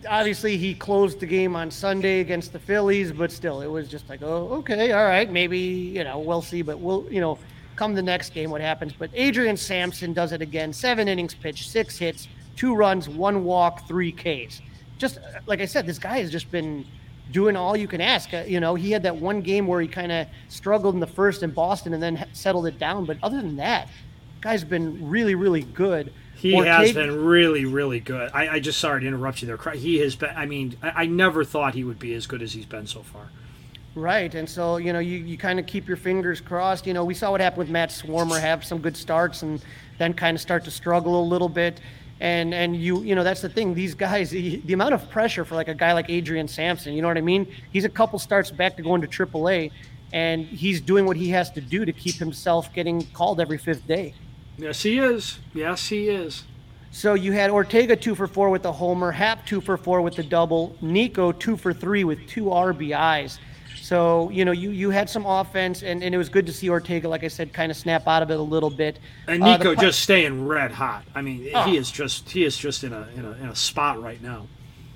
obviously 0.09 0.57
he 0.57 0.75
closed 0.75 1.21
the 1.21 1.27
game 1.27 1.55
on 1.55 1.71
Sunday 1.71 2.21
against 2.21 2.53
the 2.53 2.59
Phillies, 2.59 3.13
but 3.13 3.31
still, 3.31 3.61
it 3.61 3.67
was 3.67 3.89
just 3.89 4.09
like, 4.09 4.23
oh, 4.23 4.49
okay, 4.59 4.93
all 4.93 5.05
right, 5.05 5.31
maybe, 5.31 5.59
you 5.59 6.05
know, 6.05 6.19
we'll 6.19 6.43
see. 6.43 6.63
But 6.63 6.81
we'll, 6.81 7.07
you 7.11 7.21
know, 7.21 7.39
come 7.77 7.95
the 7.95 8.03
next 8.03 8.35
game 8.35 8.51
what 8.51 8.61
happens. 8.61 8.93
But 8.93 9.11
Adrian 9.15 9.57
Sampson 9.57 10.13
does 10.13 10.33
it 10.33 10.43
again. 10.43 10.73
Seven 10.73 11.09
innings 11.09 11.35
pitched, 11.35 11.71
six 11.71 11.97
hits, 11.97 12.29
two 12.57 12.75
runs, 12.75 13.09
one 13.09 13.45
walk, 13.45 13.87
three 13.87 14.13
Ks. 14.13 14.61
Just 14.99 15.19
like 15.47 15.61
I 15.61 15.67
said, 15.67 15.87
this 15.87 15.99
guy 15.99 16.19
has 16.19 16.31
just 16.31 16.51
been 16.51 16.85
doing 17.31 17.57
all 17.57 17.77
you 17.77 17.89
can 17.89 18.01
ask. 18.01 18.33
Uh, 18.33 18.45
you 18.47 18.61
know, 18.61 18.75
he 18.75 18.91
had 18.91 19.03
that 19.05 19.17
one 19.17 19.41
game 19.41 19.67
where 19.67 19.81
he 19.81 19.89
kind 19.89 20.13
of 20.13 20.27
struggled 20.49 20.95
in 20.95 21.01
the 21.01 21.07
first 21.07 21.43
in 21.43 21.51
Boston 21.51 21.95
and 21.95 22.03
then 22.03 22.27
settled 22.33 22.67
it 22.67 22.79
down. 22.79 23.05
But 23.05 23.19
other 23.23 23.41
than 23.41 23.57
that, 23.57 23.89
guy's 24.41 24.65
been 24.65 25.09
really, 25.09 25.35
really 25.35 25.63
good. 25.63 26.13
He 26.35 26.55
Ortega, 26.55 26.75
has 26.75 26.93
been 26.93 27.25
really, 27.25 27.67
really 27.67 28.01
good. 28.01 28.31
I, 28.33 28.49
I, 28.49 28.61
just 28.61 28.81
sorry 28.81 29.03
to 29.03 29.07
interrupt 29.07 29.43
you 29.43 29.47
there. 29.47 29.73
He 29.75 29.99
has 29.99 30.17
been. 30.17 30.35
I 30.35 30.47
mean, 30.47 30.77
I, 30.83 31.03
I 31.03 31.07
never 31.07 31.45
thought 31.45 31.75
he 31.75 31.85
would 31.85 31.99
be 31.99 32.15
as 32.15 32.27
good 32.27 32.41
as 32.41 32.55
he's 32.55 32.65
been 32.65 32.87
so 32.87 33.03
far. 33.03 33.29
Right. 33.95 34.35
And 34.35 34.49
so, 34.49 34.77
you 34.77 34.93
know, 34.93 35.01
you, 35.01 35.19
you 35.19 35.37
kind 35.37 35.59
of 35.59 35.67
keep 35.67 35.89
your 35.89 35.97
fingers 35.97 36.41
crossed. 36.41 36.87
You 36.87 36.95
know, 36.95 37.05
we 37.05 37.15
saw 37.15 37.33
what 37.33 37.41
happened 37.41 37.59
with 37.59 37.71
Matt 37.71 37.91
Swarmer 37.91 38.41
have 38.41 38.65
some 38.65 38.79
good 38.79 38.97
starts 38.97 39.43
and 39.43 39.61
then 39.99 40.15
kind 40.15 40.35
of 40.35 40.41
start 40.41 40.65
to 40.65 40.71
struggle 40.71 41.21
a 41.21 41.27
little 41.27 41.49
bit. 41.49 41.81
And 42.21 42.53
and 42.53 42.77
you 42.77 43.03
you 43.03 43.15
know 43.15 43.25
that's 43.25 43.41
the 43.41 43.49
thing. 43.49 43.75
These 43.75 43.95
guys, 43.95 44.31
the, 44.31 44.57
the 44.59 44.75
amount 44.75 44.93
of 44.95 45.09
pressure 45.11 45.45
for 45.45 45.55
like 45.55 45.69
a 45.69 45.75
guy 45.75 45.95
like 45.95 46.11
Adrian 46.11 46.49
Sampson. 46.49 46.93
You 46.93 47.01
know 47.01 47.09
what 47.09 47.17
I 47.17 47.23
mean? 47.23 47.51
He's 47.73 47.87
a 47.87 47.89
couple 47.89 48.19
starts 48.19 48.51
back 48.51 48.77
to 48.77 48.83
going 48.83 49.01
to 49.01 49.09
AAA, 49.09 49.71
and 50.13 50.45
he's 50.45 50.83
doing 50.83 51.07
what 51.07 51.17
he 51.17 51.31
has 51.31 51.51
to 51.53 51.63
do 51.63 51.85
to 51.87 51.93
keep 51.93 52.17
himself 52.17 52.73
getting 52.75 53.07
called 53.13 53.41
every 53.41 53.57
fifth 53.57 53.87
day. 53.87 54.15
Yes, 54.59 54.83
he 54.83 54.99
is. 54.99 55.39
Yes, 55.55 55.89
he 55.89 56.09
is. 56.09 56.45
So 56.93 57.15
you 57.15 57.33
had 57.33 57.51
Ortega 57.51 57.97
two 57.97 58.15
for 58.15 58.27
four 58.27 58.51
with 58.51 58.63
the 58.63 58.73
homer, 58.73 59.13
Happ 59.13 59.47
two 59.47 59.61
for 59.61 59.77
four 59.77 60.03
with 60.03 60.17
the 60.17 60.25
double, 60.25 60.77
Nico 60.83 61.33
two 61.33 61.57
for 61.57 61.73
three 61.73 62.05
with 62.05 62.27
two 62.27 62.47
RBIs. 62.47 63.39
So, 63.91 64.31
you 64.31 64.45
know, 64.45 64.53
you, 64.53 64.71
you 64.71 64.91
had 64.91 65.11
some 65.11 65.27
offense, 65.27 65.83
and, 65.83 66.01
and 66.05 66.15
it 66.15 66.17
was 66.17 66.29
good 66.29 66.47
to 66.47 66.53
see 66.53 66.71
Ortega, 66.71 67.09
like 67.09 67.25
I 67.25 67.27
said, 67.27 67.53
kind 67.53 67.73
of 67.73 67.77
snap 67.77 68.07
out 68.07 68.23
of 68.23 68.31
it 68.31 68.39
a 68.39 68.41
little 68.41 68.71
bit. 68.71 69.01
And 69.27 69.43
Nico 69.43 69.73
uh, 69.73 69.75
just 69.75 69.99
staying 69.99 70.47
red 70.47 70.71
hot. 70.71 71.03
I 71.13 71.23
mean, 71.23 71.51
oh. 71.53 71.65
he 71.65 71.77
is 71.77 71.91
just 71.91 72.31
he 72.31 72.45
is 72.45 72.57
just 72.57 72.85
in 72.85 72.93
a, 72.93 73.09
in 73.17 73.25
a 73.25 73.33
in 73.33 73.49
a 73.49 73.57
spot 73.57 74.01
right 74.01 74.23
now. 74.23 74.47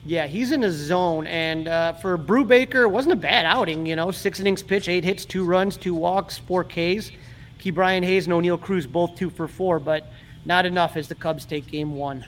Yeah, 0.07 0.29
he's 0.29 0.53
in 0.53 0.63
a 0.63 0.71
zone, 0.71 1.27
and 1.27 1.67
uh, 1.67 1.95
for 1.95 2.17
Brubaker, 2.17 2.83
it 2.83 2.89
wasn't 2.89 3.15
a 3.15 3.17
bad 3.17 3.45
outing. 3.47 3.85
You 3.85 3.97
know, 3.97 4.13
six 4.13 4.39
innings 4.39 4.63
pitch, 4.63 4.89
eight 4.89 5.03
hits, 5.03 5.25
two 5.25 5.45
runs, 5.45 5.77
two 5.77 5.97
walks, 5.97 6.39
four 6.39 6.63
Ks. 6.63 7.11
Ke'Bryan 7.59 8.05
Hayes 8.05 8.29
and 8.29 8.35
Oneil 8.35 8.61
Cruz 8.61 8.87
both 8.87 9.17
two 9.17 9.29
for 9.29 9.49
four, 9.49 9.81
but 9.81 10.13
not 10.45 10.67
enough 10.67 10.97
as 10.97 11.09
the 11.09 11.17
Cubs 11.17 11.45
take 11.45 11.67
game 11.67 11.97
one. 11.97 12.25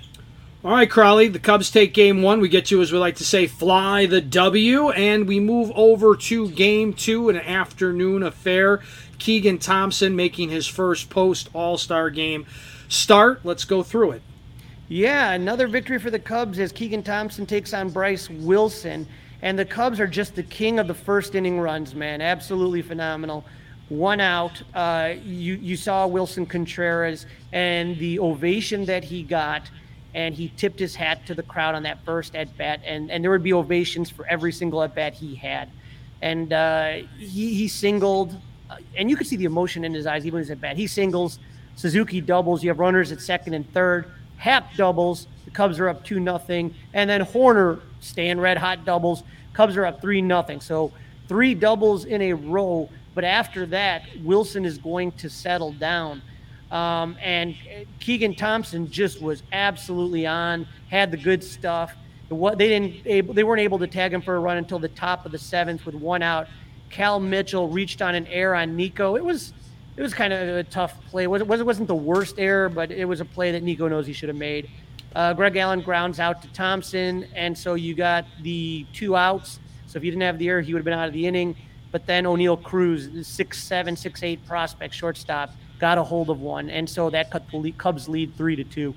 All 0.66 0.72
right, 0.72 0.90
Crawly, 0.90 1.28
the 1.28 1.38
Cubs 1.38 1.70
take 1.70 1.94
game 1.94 2.22
one. 2.22 2.40
We 2.40 2.48
get 2.48 2.72
you, 2.72 2.82
as 2.82 2.90
we 2.90 2.98
like 2.98 3.14
to 3.18 3.24
say, 3.24 3.46
fly 3.46 4.06
the 4.06 4.20
W, 4.20 4.90
and 4.90 5.28
we 5.28 5.38
move 5.38 5.70
over 5.76 6.16
to 6.16 6.50
game 6.50 6.92
two, 6.92 7.28
an 7.28 7.36
afternoon 7.36 8.24
affair. 8.24 8.82
Keegan 9.20 9.58
Thompson 9.58 10.16
making 10.16 10.48
his 10.48 10.66
first 10.66 11.08
post 11.08 11.50
All 11.52 11.78
Star 11.78 12.10
game 12.10 12.46
start. 12.88 13.42
Let's 13.44 13.64
go 13.64 13.84
through 13.84 14.10
it. 14.10 14.22
Yeah, 14.88 15.34
another 15.34 15.68
victory 15.68 16.00
for 16.00 16.10
the 16.10 16.18
Cubs 16.18 16.58
as 16.58 16.72
Keegan 16.72 17.04
Thompson 17.04 17.46
takes 17.46 17.72
on 17.72 17.90
Bryce 17.90 18.28
Wilson. 18.28 19.06
And 19.42 19.56
the 19.56 19.64
Cubs 19.64 20.00
are 20.00 20.08
just 20.08 20.34
the 20.34 20.42
king 20.42 20.80
of 20.80 20.88
the 20.88 20.94
first 20.94 21.36
inning 21.36 21.60
runs, 21.60 21.94
man. 21.94 22.20
Absolutely 22.20 22.82
phenomenal. 22.82 23.44
One 23.88 24.18
out. 24.18 24.60
Uh, 24.74 25.14
you, 25.22 25.54
you 25.54 25.76
saw 25.76 26.08
Willson 26.08 26.44
Contreras 26.44 27.26
and 27.52 27.96
the 27.98 28.18
ovation 28.18 28.84
that 28.86 29.04
he 29.04 29.22
got 29.22 29.70
and 30.16 30.34
he 30.34 30.50
tipped 30.56 30.78
his 30.78 30.96
hat 30.96 31.26
to 31.26 31.34
the 31.34 31.42
crowd 31.42 31.74
on 31.74 31.82
that 31.82 32.02
first 32.04 32.34
at 32.34 32.56
bat, 32.56 32.80
and 32.84 33.10
and 33.10 33.22
there 33.22 33.30
would 33.30 33.42
be 33.42 33.52
ovations 33.52 34.10
for 34.10 34.26
every 34.26 34.50
single 34.50 34.82
at 34.82 34.94
bat 34.94 35.12
he 35.12 35.34
had, 35.34 35.68
and 36.22 36.52
uh, 36.52 36.94
he 37.18 37.54
he 37.54 37.68
singled, 37.68 38.34
uh, 38.70 38.78
and 38.96 39.10
you 39.10 39.16
could 39.16 39.26
see 39.26 39.36
the 39.36 39.44
emotion 39.44 39.84
in 39.84 39.92
his 39.92 40.06
eyes 40.06 40.26
even 40.26 40.40
as 40.40 40.50
at 40.50 40.60
bat. 40.60 40.76
He 40.76 40.86
singles, 40.86 41.38
Suzuki 41.76 42.22
doubles. 42.22 42.64
You 42.64 42.70
have 42.70 42.78
runners 42.78 43.12
at 43.12 43.20
second 43.20 43.52
and 43.52 43.70
third. 43.72 44.10
Happ 44.38 44.74
doubles. 44.74 45.26
The 45.44 45.50
Cubs 45.50 45.78
are 45.78 45.88
up 45.88 46.02
two 46.02 46.18
nothing, 46.18 46.74
and 46.94 47.08
then 47.08 47.20
Hoerner 47.20 47.80
staying 48.00 48.40
red 48.40 48.56
hot 48.56 48.86
doubles. 48.86 49.22
Cubs 49.52 49.76
are 49.76 49.84
up 49.84 50.00
three 50.00 50.22
nothing. 50.22 50.62
So 50.62 50.92
three 51.28 51.54
doubles 51.54 52.06
in 52.06 52.22
a 52.22 52.32
row. 52.32 52.88
But 53.14 53.24
after 53.24 53.66
that, 53.66 54.02
Wilson 54.22 54.64
is 54.64 54.78
going 54.78 55.12
to 55.12 55.30
settle 55.30 55.72
down. 55.72 56.22
Um, 56.70 57.16
and 57.22 57.54
Keegan 58.00 58.34
Thompson 58.34 58.90
just 58.90 59.22
was 59.22 59.42
absolutely 59.52 60.26
on, 60.26 60.66
had 60.90 61.10
the 61.10 61.16
good 61.16 61.44
stuff. 61.44 61.94
What 62.28 62.58
they 62.58 62.68
didn't 62.68 63.06
able, 63.06 63.34
they 63.34 63.44
weren't 63.44 63.60
able 63.60 63.78
to 63.78 63.86
tag 63.86 64.12
him 64.12 64.20
for 64.20 64.34
a 64.34 64.40
run 64.40 64.56
until 64.56 64.80
the 64.80 64.88
top 64.88 65.26
of 65.26 65.32
the 65.32 65.38
seventh 65.38 65.86
with 65.86 65.94
one 65.94 66.22
out. 66.22 66.48
Cal 66.90 67.20
Mitchell 67.20 67.68
reached 67.68 68.02
on 68.02 68.14
an 68.14 68.26
error 68.26 68.56
on 68.56 68.74
Nico. 68.74 69.16
It 69.16 69.24
was 69.24 69.52
it 69.96 70.02
was 70.02 70.12
kind 70.12 70.32
of 70.32 70.56
a 70.56 70.64
tough 70.64 71.02
play. 71.06 71.24
It 71.24 71.26
wasn't, 71.28 71.86
the 71.86 71.94
worst 71.94 72.38
error, 72.38 72.68
but 72.68 72.90
it 72.90 73.06
was 73.06 73.20
a 73.20 73.24
play 73.24 73.52
that 73.52 73.62
Nico 73.62 73.88
knows 73.88 74.06
he 74.06 74.12
should 74.12 74.28
have 74.28 74.36
made. 74.36 74.68
Uh, 75.14 75.32
Greg 75.32 75.56
Allen 75.56 75.80
grounds 75.80 76.20
out 76.20 76.42
to 76.42 76.48
Thompson, 76.48 77.26
and 77.34 77.56
so 77.56 77.74
you 77.74 77.94
got 77.94 78.26
the 78.42 78.84
two 78.92 79.16
outs. 79.16 79.58
So 79.86 79.96
if 79.96 80.04
you 80.04 80.10
didn't 80.10 80.24
have 80.24 80.38
the 80.38 80.48
error, 80.48 80.60
he 80.60 80.74
would 80.74 80.80
have 80.80 80.84
been 80.84 80.92
out 80.92 81.08
of 81.08 81.14
the 81.14 81.26
inning. 81.26 81.56
But 81.92 82.04
then 82.06 82.24
Oneil 82.24 82.62
Cruz, 82.62 83.26
six 83.26 83.62
seven, 83.62 83.96
six 83.96 84.22
eight 84.22 84.46
prospect 84.46 84.92
shortstop, 84.92 85.50
got 85.78 85.98
a 85.98 86.04
hold 86.04 86.30
of 86.30 86.40
one, 86.40 86.70
and 86.70 86.88
so 86.88 87.10
that 87.10 87.30
cut 87.30 87.50
the 87.50 87.72
Cubs 87.72 88.08
lead 88.08 88.36
three 88.36 88.56
to 88.56 88.64
two. 88.64 88.94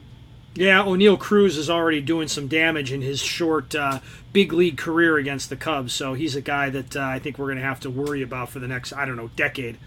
Yeah, 0.55 0.83
Oneil 0.83 1.17
Cruz 1.17 1.57
is 1.57 1.69
already 1.69 2.01
doing 2.01 2.27
some 2.27 2.47
damage 2.47 2.91
in 2.91 3.01
his 3.01 3.19
short 3.19 3.75
uh, 3.75 3.99
big 4.33 4.51
league 4.51 4.77
career 4.77 5.17
against 5.17 5.49
the 5.49 5.55
Cubs, 5.55 5.93
so 5.93 6.13
he's 6.13 6.35
a 6.35 6.41
guy 6.41 6.69
that 6.69 6.95
uh, 6.95 7.01
I 7.01 7.19
think 7.19 7.37
we're 7.37 7.47
going 7.47 7.59
to 7.59 7.63
have 7.63 7.79
to 7.81 7.89
worry 7.89 8.21
about 8.21 8.49
for 8.49 8.59
the 8.59 8.67
next 8.67 8.93
I 8.93 9.05
don't 9.05 9.15
know 9.15 9.29
decade. 9.35 9.77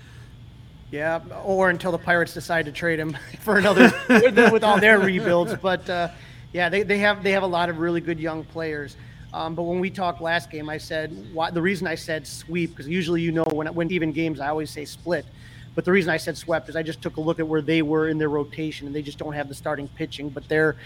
Yeah, 0.91 1.21
or 1.45 1.71
until 1.71 1.91
the 1.91 1.99
Pirates 1.99 2.35
decide 2.35 2.67
to 2.67 2.73
trade 2.73 2.99
him 2.99 3.17
for 3.41 3.57
another 3.57 3.91
with, 4.09 4.53
with, 4.53 4.63
all 4.63 4.79
their 4.79 4.99
rebuilds. 4.99 5.55
But 5.55 5.89
uh, 5.89 6.09
yeah, 6.53 6.69
they, 6.69 6.83
they 6.83 6.99
have 6.99 7.23
they 7.23 7.33
have 7.33 7.43
a 7.43 7.47
lot 7.47 7.69
of 7.69 7.79
really 7.79 8.01
good 8.01 8.21
young 8.21 8.45
players. 8.45 8.97
Um, 9.35 9.55
but 9.55 9.63
when 9.63 9.81
we 9.81 9.91
talked 9.91 10.21
last 10.21 10.51
game, 10.51 10.69
I 10.69 10.77
said 10.77 11.11
why, 11.33 11.51
the 11.51 11.63
reason 11.63 11.87
I 11.87 11.95
said 11.95 12.27
sweep 12.27 12.71
because 12.71 12.87
usually 12.87 13.23
you 13.23 13.33
know 13.33 13.45
when 13.45 13.73
when 13.75 13.91
even 13.91 14.13
games 14.13 14.39
I 14.39 14.49
always 14.49 14.71
say 14.71 14.85
split. 14.85 15.25
But 15.75 15.85
the 15.85 15.93
reason 15.93 16.11
I 16.11 16.19
said 16.19 16.37
swept 16.37 16.69
is 16.69 16.77
I 16.77 16.83
just 16.83 17.01
took 17.01 17.17
a 17.17 17.21
look 17.21 17.39
at 17.39 17.49
where 17.49 17.63
they 17.63 17.83
were 17.83 18.09
in 18.09 18.19
their 18.19 18.29
rotation 18.29 18.87
and 18.87 18.95
they 18.95 19.03
just 19.03 19.19
don't 19.19 19.33
have 19.33 19.49
the 19.49 19.55
starting 19.55 19.89
pitching, 19.89 20.29
but 20.29 20.49
they're 20.49 20.77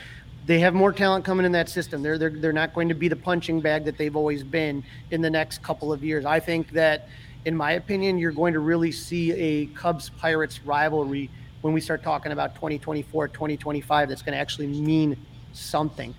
they 0.47 0.61
have 0.61 0.75
more 0.75 0.93
talent 0.93 1.25
coming 1.25 1.45
in 1.45 1.52
that 1.52 1.69
system. 1.69 2.02
They're 2.02 2.19
they're 2.19 2.31
they're 2.31 2.52
not 2.52 2.73
going 2.73 2.88
to 2.88 2.95
be 2.95 3.09
the 3.09 3.16
punching 3.16 3.61
bag 3.61 3.85
that 3.85 3.99
they've 3.99 4.14
always 4.14 4.45
been 4.45 4.85
in 5.11 5.21
the 5.21 5.31
next 5.31 5.62
couple 5.62 5.93
of 5.93 6.05
years. 6.05 6.25
I 6.25 6.38
think 6.38 6.71
that 6.73 7.09
in 7.47 7.57
my 7.57 7.73
opinion, 7.73 8.19
you're 8.19 8.33
going 8.33 8.52
to 8.55 8.61
really 8.61 8.93
see 8.93 9.33
a 9.33 9.66
Cubs 9.66 10.11
Pirates 10.11 10.61
rivalry 10.64 11.31
when 11.62 11.73
we 11.73 11.81
start 11.81 12.02
talking 12.02 12.33
about 12.33 12.55
2024, 12.57 13.28
2025 13.28 14.09
that's 14.09 14.23
going 14.23 14.33
to 14.33 14.38
actually 14.38 14.66
mean 14.66 15.16
something. 15.52 16.14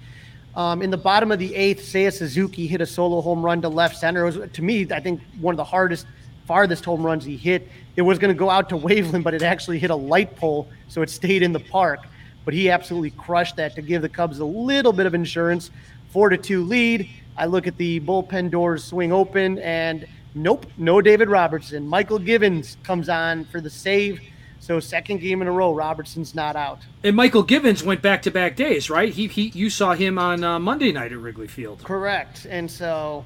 Um, 0.55 0.81
in 0.81 0.89
the 0.89 0.97
bottom 0.97 1.31
of 1.31 1.38
the 1.38 1.53
eighth, 1.53 1.81
Seiya 1.81 2.12
Suzuki 2.12 2.65
hit 2.65 2.81
a 2.81 2.86
solo 2.86 3.21
home 3.21 3.45
run 3.45 3.62
to 3.62 3.69
left 3.69 3.97
center. 3.97 4.25
It 4.25 4.38
was, 4.38 4.51
to 4.51 4.62
me, 4.62 4.88
I 4.91 5.00
think 5.00 5.21
one 5.39 5.53
of 5.53 5.57
the 5.57 5.63
hardest, 5.63 6.07
farthest 6.47 6.85
home 6.85 7.05
runs 7.05 7.23
he 7.23 7.37
hit. 7.37 7.67
It 7.95 8.01
was 8.01 8.17
going 8.17 8.33
to 8.33 8.37
go 8.37 8.49
out 8.49 8.69
to 8.69 8.75
Waveland, 8.77 9.23
but 9.23 9.33
it 9.33 9.43
actually 9.43 9.77
hit 9.79 9.91
a 9.91 9.95
light 9.95 10.35
pole, 10.35 10.67
so 10.87 11.01
it 11.01 11.09
stayed 11.09 11.43
in 11.43 11.53
the 11.53 11.59
park. 11.59 12.07
But 12.45 12.53
he 12.53 12.69
absolutely 12.69 13.11
crushed 13.11 13.57
that 13.57 13.75
to 13.75 13.81
give 13.81 14.01
the 14.01 14.09
Cubs 14.09 14.39
a 14.39 14.45
little 14.45 14.93
bit 14.93 15.05
of 15.05 15.13
insurance. 15.13 15.69
Four 16.11 16.29
to 16.29 16.37
two 16.37 16.63
lead. 16.63 17.09
I 17.35 17.45
look 17.45 17.67
at 17.67 17.77
the 17.77 17.99
bullpen 17.99 18.49
doors 18.49 18.83
swing 18.83 19.11
open, 19.11 19.59
and 19.59 20.07
nope, 20.33 20.65
no 20.77 21.01
David 21.01 21.29
Robertson. 21.29 21.85
Michael 21.87 22.19
Givens 22.19 22.77
comes 22.83 23.09
on 23.09 23.45
for 23.45 23.61
the 23.61 23.69
save 23.69 24.21
so 24.59 24.81
second 24.81 25.19
game 25.19 25.41
in 25.41 25.47
a 25.47 25.51
row, 25.51 25.73
Robertson's 25.73 26.35
not 26.35 26.57
out. 26.57 26.79
And 27.01 27.15
Michael 27.15 27.43
Givens 27.43 27.83
went 27.83 28.01
back 28.01 28.23
to 28.23 28.31
back 28.31 28.57
days, 28.57 28.89
right? 28.89 29.13
He, 29.13 29.27
he 29.27 29.47
you 29.49 29.69
saw 29.69 29.93
him 29.93 30.19
on 30.19 30.43
uh, 30.43 30.59
Monday 30.59 30.91
night 30.91 31.13
at 31.13 31.19
Wrigley 31.19 31.47
Field. 31.47 31.83
Correct. 31.85 32.45
And 32.49 32.69
so 32.69 33.23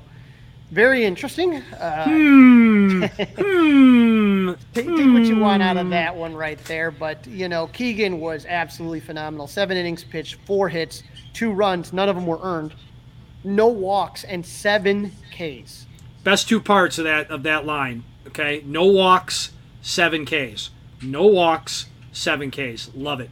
very 0.72 1.04
interesting. 1.04 1.56
Uh, 1.56 2.06
hmm. 2.06 3.04
hmm. 3.38 4.52
Take, 4.74 4.86
take 4.88 5.14
what 5.14 5.26
you 5.26 5.38
want 5.38 5.62
out 5.62 5.78
of 5.78 5.90
that 5.90 6.16
one 6.16 6.34
right 6.34 6.58
there. 6.66 6.92
But, 6.92 7.28
you 7.28 7.50
know, 7.50 7.68
Keegan 7.68 8.20
was 8.20 8.46
absolutely 8.46 9.02
phenomenal. 9.02 9.48
Seven 9.48 9.78
innings 9.78 10.04
pitched, 10.04 10.38
four 10.46 10.70
hits, 10.70 11.04
two 11.34 11.52
runs. 11.52 11.94
None 11.94 12.10
of 12.10 12.16
them 12.16 12.26
were 12.26 12.40
earned. 12.42 12.74
No 13.44 13.68
walks 13.68 14.24
and 14.24 14.46
seven 14.46 15.12
Ks. 15.32 15.88
Best 16.24 16.48
two 16.48 16.62
parts 16.62 16.98
of 16.98 17.06
that 17.06 17.32
of 17.32 17.44
that 17.44 17.66
line. 17.66 18.04
Okay, 18.28 18.62
no 18.66 18.86
walks, 18.86 19.52
seven 19.82 20.26
Ks. 20.26 20.70
No 21.02 21.26
walks, 21.26 21.88
seven 22.12 22.52
Ks. 22.52 22.92
Love 22.94 23.20
it. 23.20 23.32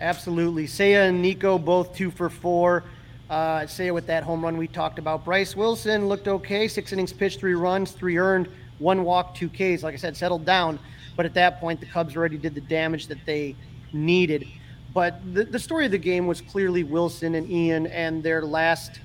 Absolutely. 0.00 0.66
Seiya 0.66 1.08
and 1.08 1.22
Nico 1.22 1.58
both 1.58 1.94
two 1.94 2.10
for 2.10 2.28
four. 2.28 2.84
Uh, 3.28 3.60
Seiya 3.62 3.92
with 3.92 4.06
that 4.06 4.22
home 4.22 4.42
run 4.42 4.56
we 4.56 4.68
talked 4.68 4.98
about. 4.98 5.24
Bryce 5.24 5.56
Wilson 5.56 6.08
looked 6.08 6.28
okay. 6.28 6.68
Six 6.68 6.92
innings 6.92 7.12
pitched, 7.12 7.40
three 7.40 7.54
runs, 7.54 7.90
three 7.90 8.18
earned, 8.18 8.48
one 8.78 9.02
walk, 9.02 9.34
two 9.34 9.48
Ks. 9.48 9.82
Like 9.82 9.94
I 9.94 9.96
said, 9.96 10.16
settled 10.16 10.44
down. 10.44 10.78
But 11.16 11.26
at 11.26 11.34
that 11.34 11.58
point, 11.58 11.80
the 11.80 11.86
Cubs 11.86 12.16
already 12.16 12.38
did 12.38 12.54
the 12.54 12.60
damage 12.60 13.08
that 13.08 13.18
they 13.26 13.56
needed. 13.92 14.46
But 14.94 15.20
the, 15.34 15.44
the 15.44 15.58
story 15.58 15.86
of 15.86 15.90
the 15.90 15.98
game 15.98 16.26
was 16.26 16.40
clearly 16.40 16.84
Wilson 16.84 17.34
and 17.34 17.50
Ian 17.50 17.86
and 17.88 18.22
their 18.22 18.42
last 18.42 19.00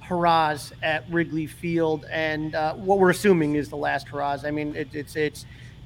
hurrahs 0.00 0.72
at 0.82 1.04
Wrigley 1.10 1.46
Field, 1.46 2.06
and 2.10 2.54
uh, 2.54 2.74
what 2.74 2.98
we're 2.98 3.10
assuming 3.10 3.54
is 3.54 3.68
the 3.68 3.76
last 3.76 4.08
hurrahs. 4.08 4.44
I 4.44 4.50
mean, 4.50 4.74
it, 4.74 4.88
it's 4.94 5.14
it's 5.14 5.44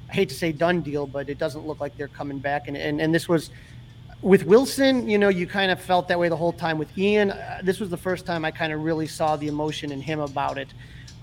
I 0.08 0.14
hate 0.14 0.28
to 0.28 0.34
say 0.34 0.52
done 0.52 0.80
deal, 0.80 1.06
but 1.06 1.28
it 1.28 1.38
doesn't 1.38 1.66
look 1.66 1.80
like 1.80 1.96
they're 1.96 2.08
coming 2.08 2.38
back. 2.38 2.68
And 2.68 2.76
and, 2.76 3.00
and 3.00 3.14
this 3.14 3.28
was 3.28 3.50
with 4.22 4.44
Wilson, 4.44 5.08
you 5.08 5.18
know, 5.18 5.28
you 5.28 5.46
kind 5.46 5.70
of 5.70 5.80
felt 5.80 6.08
that 6.08 6.18
way 6.18 6.28
the 6.28 6.36
whole 6.36 6.52
time. 6.52 6.78
With 6.78 6.96
Ian, 6.96 7.32
uh, 7.32 7.60
this 7.62 7.80
was 7.80 7.90
the 7.90 7.96
first 7.96 8.24
time 8.24 8.44
I 8.44 8.50
kind 8.52 8.72
of 8.72 8.82
really 8.82 9.06
saw 9.08 9.36
the 9.36 9.48
emotion 9.48 9.90
in 9.92 10.00
him 10.00 10.20
about 10.20 10.58
it. 10.58 10.68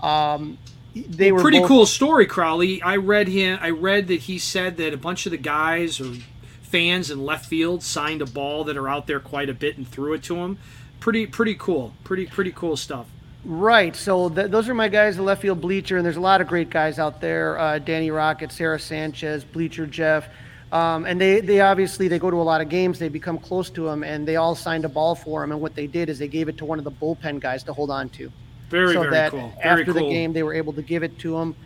Um, 0.00 0.58
they 0.94 1.32
were 1.32 1.40
pretty 1.40 1.58
both- 1.60 1.68
cool 1.68 1.86
story, 1.86 2.26
Crawly. 2.26 2.82
I 2.82 2.96
read 2.96 3.28
him. 3.28 3.58
I 3.60 3.70
read 3.70 4.08
that 4.08 4.20
he 4.20 4.38
said 4.38 4.76
that 4.76 4.92
a 4.92 4.96
bunch 4.96 5.26
of 5.26 5.32
the 5.32 5.38
guys 5.38 6.00
or 6.00 6.14
fans 6.62 7.10
in 7.10 7.24
left 7.24 7.46
field 7.46 7.82
signed 7.82 8.22
a 8.22 8.26
ball 8.26 8.64
that 8.64 8.76
are 8.76 8.88
out 8.88 9.06
there 9.06 9.20
quite 9.20 9.48
a 9.48 9.54
bit 9.54 9.76
and 9.76 9.88
threw 9.88 10.12
it 10.12 10.22
to 10.24 10.36
him. 10.36 10.58
Pretty 11.00 11.26
pretty 11.26 11.54
cool. 11.54 11.94
Pretty 12.04 12.26
pretty 12.26 12.52
cool 12.52 12.76
stuff. 12.76 13.06
Right. 13.44 13.96
So 13.96 14.28
th- 14.28 14.50
those 14.50 14.68
are 14.68 14.74
my 14.74 14.88
guys, 14.88 15.16
the 15.16 15.22
left 15.22 15.40
field 15.40 15.60
bleacher, 15.62 15.96
and 15.96 16.04
there's 16.04 16.18
a 16.18 16.20
lot 16.20 16.42
of 16.42 16.46
great 16.46 16.68
guys 16.68 16.98
out 16.98 17.20
there. 17.22 17.58
Uh, 17.58 17.78
Danny 17.78 18.10
Rocket, 18.10 18.52
Sarah 18.52 18.78
Sanchez, 18.78 19.44
Bleacher 19.44 19.86
Jeff. 19.86 20.28
Um, 20.72 21.04
and 21.04 21.20
they, 21.20 21.40
they 21.40 21.60
obviously 21.60 22.06
they 22.06 22.18
go 22.18 22.30
to 22.30 22.36
a 22.36 22.42
lot 22.42 22.60
of 22.60 22.68
games. 22.68 22.98
They 22.98 23.08
become 23.08 23.38
close 23.38 23.70
to 23.70 23.88
him, 23.88 24.04
and 24.04 24.26
they 24.26 24.36
all 24.36 24.54
signed 24.54 24.84
a 24.84 24.88
ball 24.88 25.14
for 25.14 25.42
him. 25.42 25.50
And 25.50 25.60
what 25.60 25.74
they 25.74 25.86
did 25.86 26.08
is 26.08 26.18
they 26.18 26.28
gave 26.28 26.48
it 26.48 26.56
to 26.58 26.64
one 26.64 26.78
of 26.78 26.84
the 26.84 26.92
bullpen 26.92 27.40
guys 27.40 27.64
to 27.64 27.72
hold 27.72 27.90
on 27.90 28.08
to. 28.10 28.30
Very 28.68 28.94
so 28.94 29.00
very 29.00 29.12
that 29.12 29.30
cool. 29.32 29.52
Very 29.62 29.80
after 29.80 29.92
cool. 29.92 29.94
the 29.94 30.08
game, 30.08 30.32
they 30.32 30.44
were 30.44 30.54
able 30.54 30.72
to 30.74 30.82
give 30.82 31.02
it 31.02 31.18
to 31.20 31.36
him. 31.36 31.56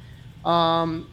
Um, 0.45 1.11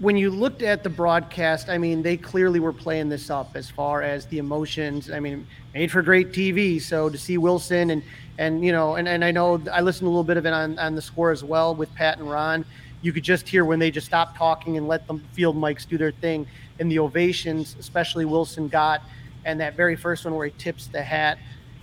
when 0.00 0.16
you 0.16 0.30
looked 0.30 0.62
at 0.62 0.82
the 0.82 0.90
broadcast, 0.90 1.68
I 1.68 1.78
mean, 1.78 2.02
they 2.02 2.16
clearly 2.16 2.60
were 2.60 2.72
playing 2.72 3.08
this 3.08 3.30
up 3.30 3.56
as 3.56 3.68
far 3.68 4.02
as 4.02 4.26
the 4.26 4.38
emotions. 4.38 5.10
I 5.10 5.18
mean, 5.18 5.46
made 5.74 5.90
for 5.90 6.02
great 6.02 6.30
TV. 6.32 6.80
So 6.80 7.08
to 7.08 7.18
see 7.18 7.38
Wilson 7.38 7.90
and 7.90 8.02
and 8.38 8.64
you 8.64 8.70
know, 8.70 8.94
and, 8.94 9.08
and 9.08 9.24
I 9.24 9.32
know 9.32 9.60
I 9.72 9.80
listened 9.80 10.06
a 10.06 10.10
little 10.10 10.24
bit 10.24 10.36
of 10.36 10.46
it 10.46 10.52
on, 10.52 10.78
on 10.78 10.94
the 10.94 11.02
score 11.02 11.32
as 11.32 11.42
well 11.42 11.74
with 11.74 11.92
Pat 11.94 12.18
and 12.18 12.30
Ron. 12.30 12.64
You 13.00 13.12
could 13.12 13.24
just 13.24 13.48
hear 13.48 13.64
when 13.64 13.78
they 13.78 13.90
just 13.90 14.06
stopped 14.06 14.36
talking 14.36 14.76
and 14.76 14.86
let 14.86 15.06
the 15.06 15.20
field 15.32 15.56
mics 15.56 15.88
do 15.88 15.98
their 15.98 16.12
thing. 16.12 16.46
And 16.78 16.90
the 16.90 16.98
ovations, 16.98 17.76
especially 17.78 18.24
Wilson 18.24 18.68
got, 18.68 19.02
and 19.44 19.60
that 19.60 19.74
very 19.74 19.96
first 19.96 20.24
one 20.24 20.34
where 20.34 20.46
he 20.46 20.52
tips 20.58 20.86
the 20.86 21.02
hat. 21.02 21.38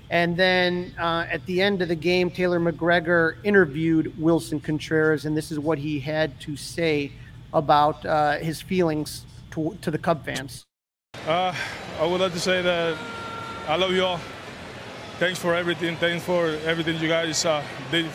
And 0.09 0.37
then 0.37 0.93
uh, 0.99 1.25
at 1.29 1.45
the 1.45 1.61
end 1.61 1.81
of 1.81 1.87
the 1.87 1.95
game, 1.95 2.29
Taylor 2.29 2.59
McGregor 2.59 3.37
interviewed 3.43 4.13
Willson 4.19 4.61
Contreras, 4.61 5.25
and 5.25 5.35
this 5.35 5.51
is 5.51 5.59
what 5.59 5.77
he 5.77 5.99
had 5.99 6.39
to 6.41 6.55
say 6.55 7.11
about 7.53 8.05
uh, 8.05 8.37
his 8.37 8.61
feelings 8.61 9.25
to, 9.51 9.75
to 9.81 9.89
the 9.89 9.97
Cub 9.97 10.23
fans. 10.23 10.63
Uh, 11.27 11.55
I 11.99 12.05
would 12.05 12.21
like 12.21 12.33
to 12.33 12.39
say 12.39 12.61
that 12.61 12.97
I 13.67 13.77
love 13.77 13.91
you 13.91 14.03
all 14.03 14.19
thanks 15.19 15.39
for 15.39 15.55
everything. 15.55 15.95
Thanks 15.97 16.23
for 16.23 16.47
everything 16.65 16.99
you 16.99 17.07
guys 17.07 17.45
uh, 17.45 17.63
did 17.91 18.05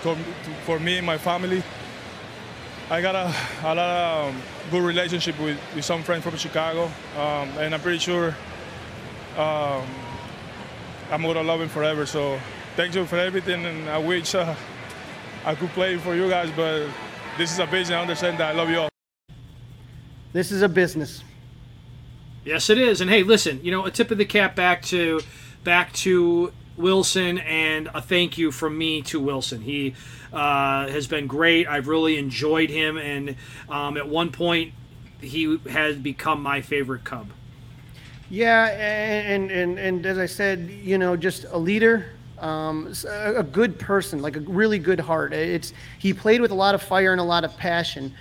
for, 0.00 0.16
for, 0.64 0.78
me 0.78 0.98
and 0.98 1.06
my 1.06 1.18
family. 1.18 1.62
I 2.90 3.00
got 3.00 3.14
a, 3.14 3.34
a 3.62 3.64
lot 3.64 3.78
of 3.78 4.34
um, 4.34 4.42
good 4.70 4.82
relationship 4.82 5.38
with, 5.40 5.58
with 5.74 5.84
some 5.84 6.02
friends 6.02 6.22
from 6.22 6.36
Chicago, 6.36 6.84
um, 7.16 7.48
and 7.58 7.74
I'm 7.74 7.80
pretty 7.80 7.98
sure 7.98 8.36
um, 9.38 9.86
I'm 11.10 11.22
gonna 11.22 11.42
love 11.42 11.62
him 11.62 11.70
forever. 11.70 12.04
So 12.04 12.38
thank 12.76 12.94
you 12.94 13.06
for 13.06 13.16
everything, 13.16 13.64
and 13.64 13.88
I 13.88 13.96
wish 13.96 14.34
uh, 14.34 14.54
I 15.46 15.54
could 15.54 15.70
play 15.70 15.96
for 15.96 16.14
you 16.14 16.28
guys, 16.28 16.50
but 16.54 16.86
this 17.38 17.52
is 17.52 17.58
a 17.58 17.66
business. 17.66 17.96
I 17.96 18.02
understand 18.02 18.36
that. 18.38 18.54
I 18.54 18.56
love 18.56 18.68
you 18.68 18.80
all. 18.80 18.90
This 20.34 20.52
is 20.52 20.60
a 20.60 20.68
business. 20.68 21.24
Yes, 22.44 22.68
it 22.68 22.76
is. 22.76 23.00
And 23.00 23.08
hey, 23.08 23.22
listen, 23.22 23.60
you 23.64 23.70
know, 23.70 23.86
a 23.86 23.90
tip 23.90 24.10
of 24.10 24.18
the 24.18 24.26
cap 24.26 24.54
back 24.54 24.82
to 24.82 25.20
back 25.64 25.90
to 25.94 26.52
Willson 26.78 27.38
and 27.44 27.88
a 27.94 28.00
thank 28.00 28.36
you 28.38 28.50
from 28.50 28.76
me 28.76 29.02
to 29.02 29.20
Wilson. 29.20 29.60
He 29.60 29.94
uh, 30.32 30.88
has 30.88 31.06
been 31.06 31.26
great. 31.26 31.68
I've 31.68 31.88
really 31.88 32.18
enjoyed 32.18 32.70
him, 32.70 32.96
and 32.96 33.36
um, 33.68 33.96
at 33.96 34.08
one 34.08 34.32
point, 34.32 34.74
he 35.20 35.58
has 35.70 35.96
become 35.96 36.42
my 36.42 36.60
favorite 36.60 37.04
Cub. 37.04 37.28
Yeah, 38.30 38.66
and 38.66 39.50
and 39.50 39.78
and 39.78 40.06
as 40.06 40.18
I 40.18 40.26
said, 40.26 40.68
you 40.68 40.98
know, 40.98 41.16
just 41.16 41.44
a 41.50 41.58
leader, 41.58 42.06
um, 42.38 42.92
a 43.06 43.42
good 43.42 43.78
person, 43.78 44.22
like 44.22 44.36
a 44.36 44.40
really 44.40 44.78
good 44.78 45.00
heart. 45.00 45.32
It's 45.32 45.72
he 45.98 46.12
played 46.12 46.40
with 46.40 46.50
a 46.50 46.56
lot 46.56 46.74
of 46.74 46.82
fire 46.82 47.12
and 47.12 47.20
a 47.20 47.24
lot 47.24 47.44
of 47.44 47.56
passion. 47.56 48.14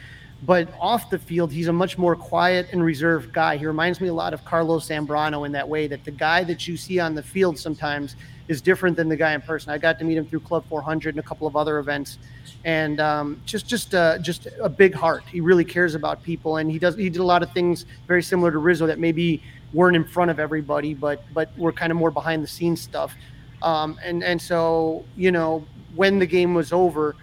But 0.45 0.69
off 0.79 1.09
the 1.09 1.19
field, 1.19 1.51
he's 1.51 1.67
a 1.67 1.73
much 1.73 1.97
more 1.97 2.15
quiet 2.15 2.67
and 2.73 2.83
reserved 2.83 3.31
guy. 3.31 3.55
He 3.55 3.65
reminds 3.65 4.01
me 4.01 4.09
a 4.09 4.13
lot 4.13 4.33
of 4.33 4.43
Carlos 4.43 4.89
Zambrano 4.89 5.45
in 5.45 5.53
that 5.53 5.67
way 5.67 5.87
that 5.87 6.03
the 6.03 6.11
guy 6.11 6.43
that 6.43 6.67
you 6.67 6.75
see 6.75 6.99
on 6.99 7.15
the 7.15 7.23
field 7.23 7.57
sometimes 7.57 8.17
is 8.49 8.61
different 8.61 8.97
than 8.97 9.07
the 9.07 9.15
guy 9.15 9.33
in 9.33 9.41
person. 9.41 9.71
I 9.71 9.77
got 9.77 9.97
to 9.99 10.05
meet 10.05 10.17
him 10.17 10.25
through 10.25 10.41
Club 10.41 10.65
400 10.67 11.15
and 11.15 11.19
a 11.19 11.23
couple 11.23 11.47
of 11.47 11.55
other 11.55 11.79
events, 11.79 12.17
and 12.65 12.99
um, 12.99 13.41
just 13.45 13.67
just 13.67 13.95
uh, 13.95 14.17
just 14.17 14.47
a 14.61 14.67
big 14.67 14.93
heart. 14.93 15.23
He 15.31 15.39
really 15.39 15.63
cares 15.63 15.95
about 15.95 16.21
people, 16.23 16.57
and 16.57 16.69
he 16.69 16.77
does 16.77 16.95
he 16.95 17.09
did 17.09 17.21
a 17.21 17.25
lot 17.25 17.41
of 17.41 17.51
things 17.53 17.85
very 18.05 18.21
similar 18.21 18.51
to 18.51 18.57
Rizzo 18.57 18.85
that 18.87 18.99
maybe 18.99 19.41
weren't 19.71 19.95
in 19.95 20.03
front 20.03 20.29
of 20.29 20.39
everybody, 20.39 20.93
but 20.93 21.23
but 21.33 21.57
were 21.57 21.71
kind 21.71 21.91
of 21.91 21.97
more 21.97 22.11
behind 22.11 22.43
the 22.43 22.47
scenes 22.47 22.81
stuff. 22.81 23.15
Um, 23.61 23.97
and 24.03 24.23
and 24.23 24.41
so 24.41 25.05
you 25.15 25.31
know 25.31 25.65
when 25.95 26.19
the 26.19 26.27
game 26.27 26.53
was 26.53 26.73
over 26.73 27.15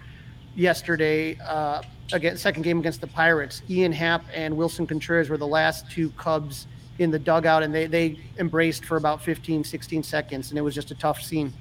yesterday. 0.55 1.37
Uh, 1.37 1.83
again, 2.13 2.37
second 2.37 2.63
game 2.63 2.79
against 2.79 3.01
the 3.01 3.07
Pirates, 3.07 3.61
Ian 3.69 3.91
Happ 3.91 4.23
and 4.33 4.55
Willson 4.55 4.87
Contreras 4.87 5.29
were 5.29 5.37
the 5.37 5.47
last 5.47 5.89
two 5.91 6.09
Cubs 6.11 6.67
in 6.99 7.11
the 7.11 7.19
dugout, 7.19 7.63
and 7.63 7.73
they, 7.73 7.87
they 7.87 8.19
embraced 8.37 8.85
for 8.85 8.97
about 8.97 9.21
15, 9.21 9.63
16 9.63 10.03
seconds, 10.03 10.49
and 10.49 10.57
it 10.57 10.61
was 10.61 10.75
just 10.75 10.91
a 10.91 10.95
tough 10.95 11.21
scene. 11.21 11.53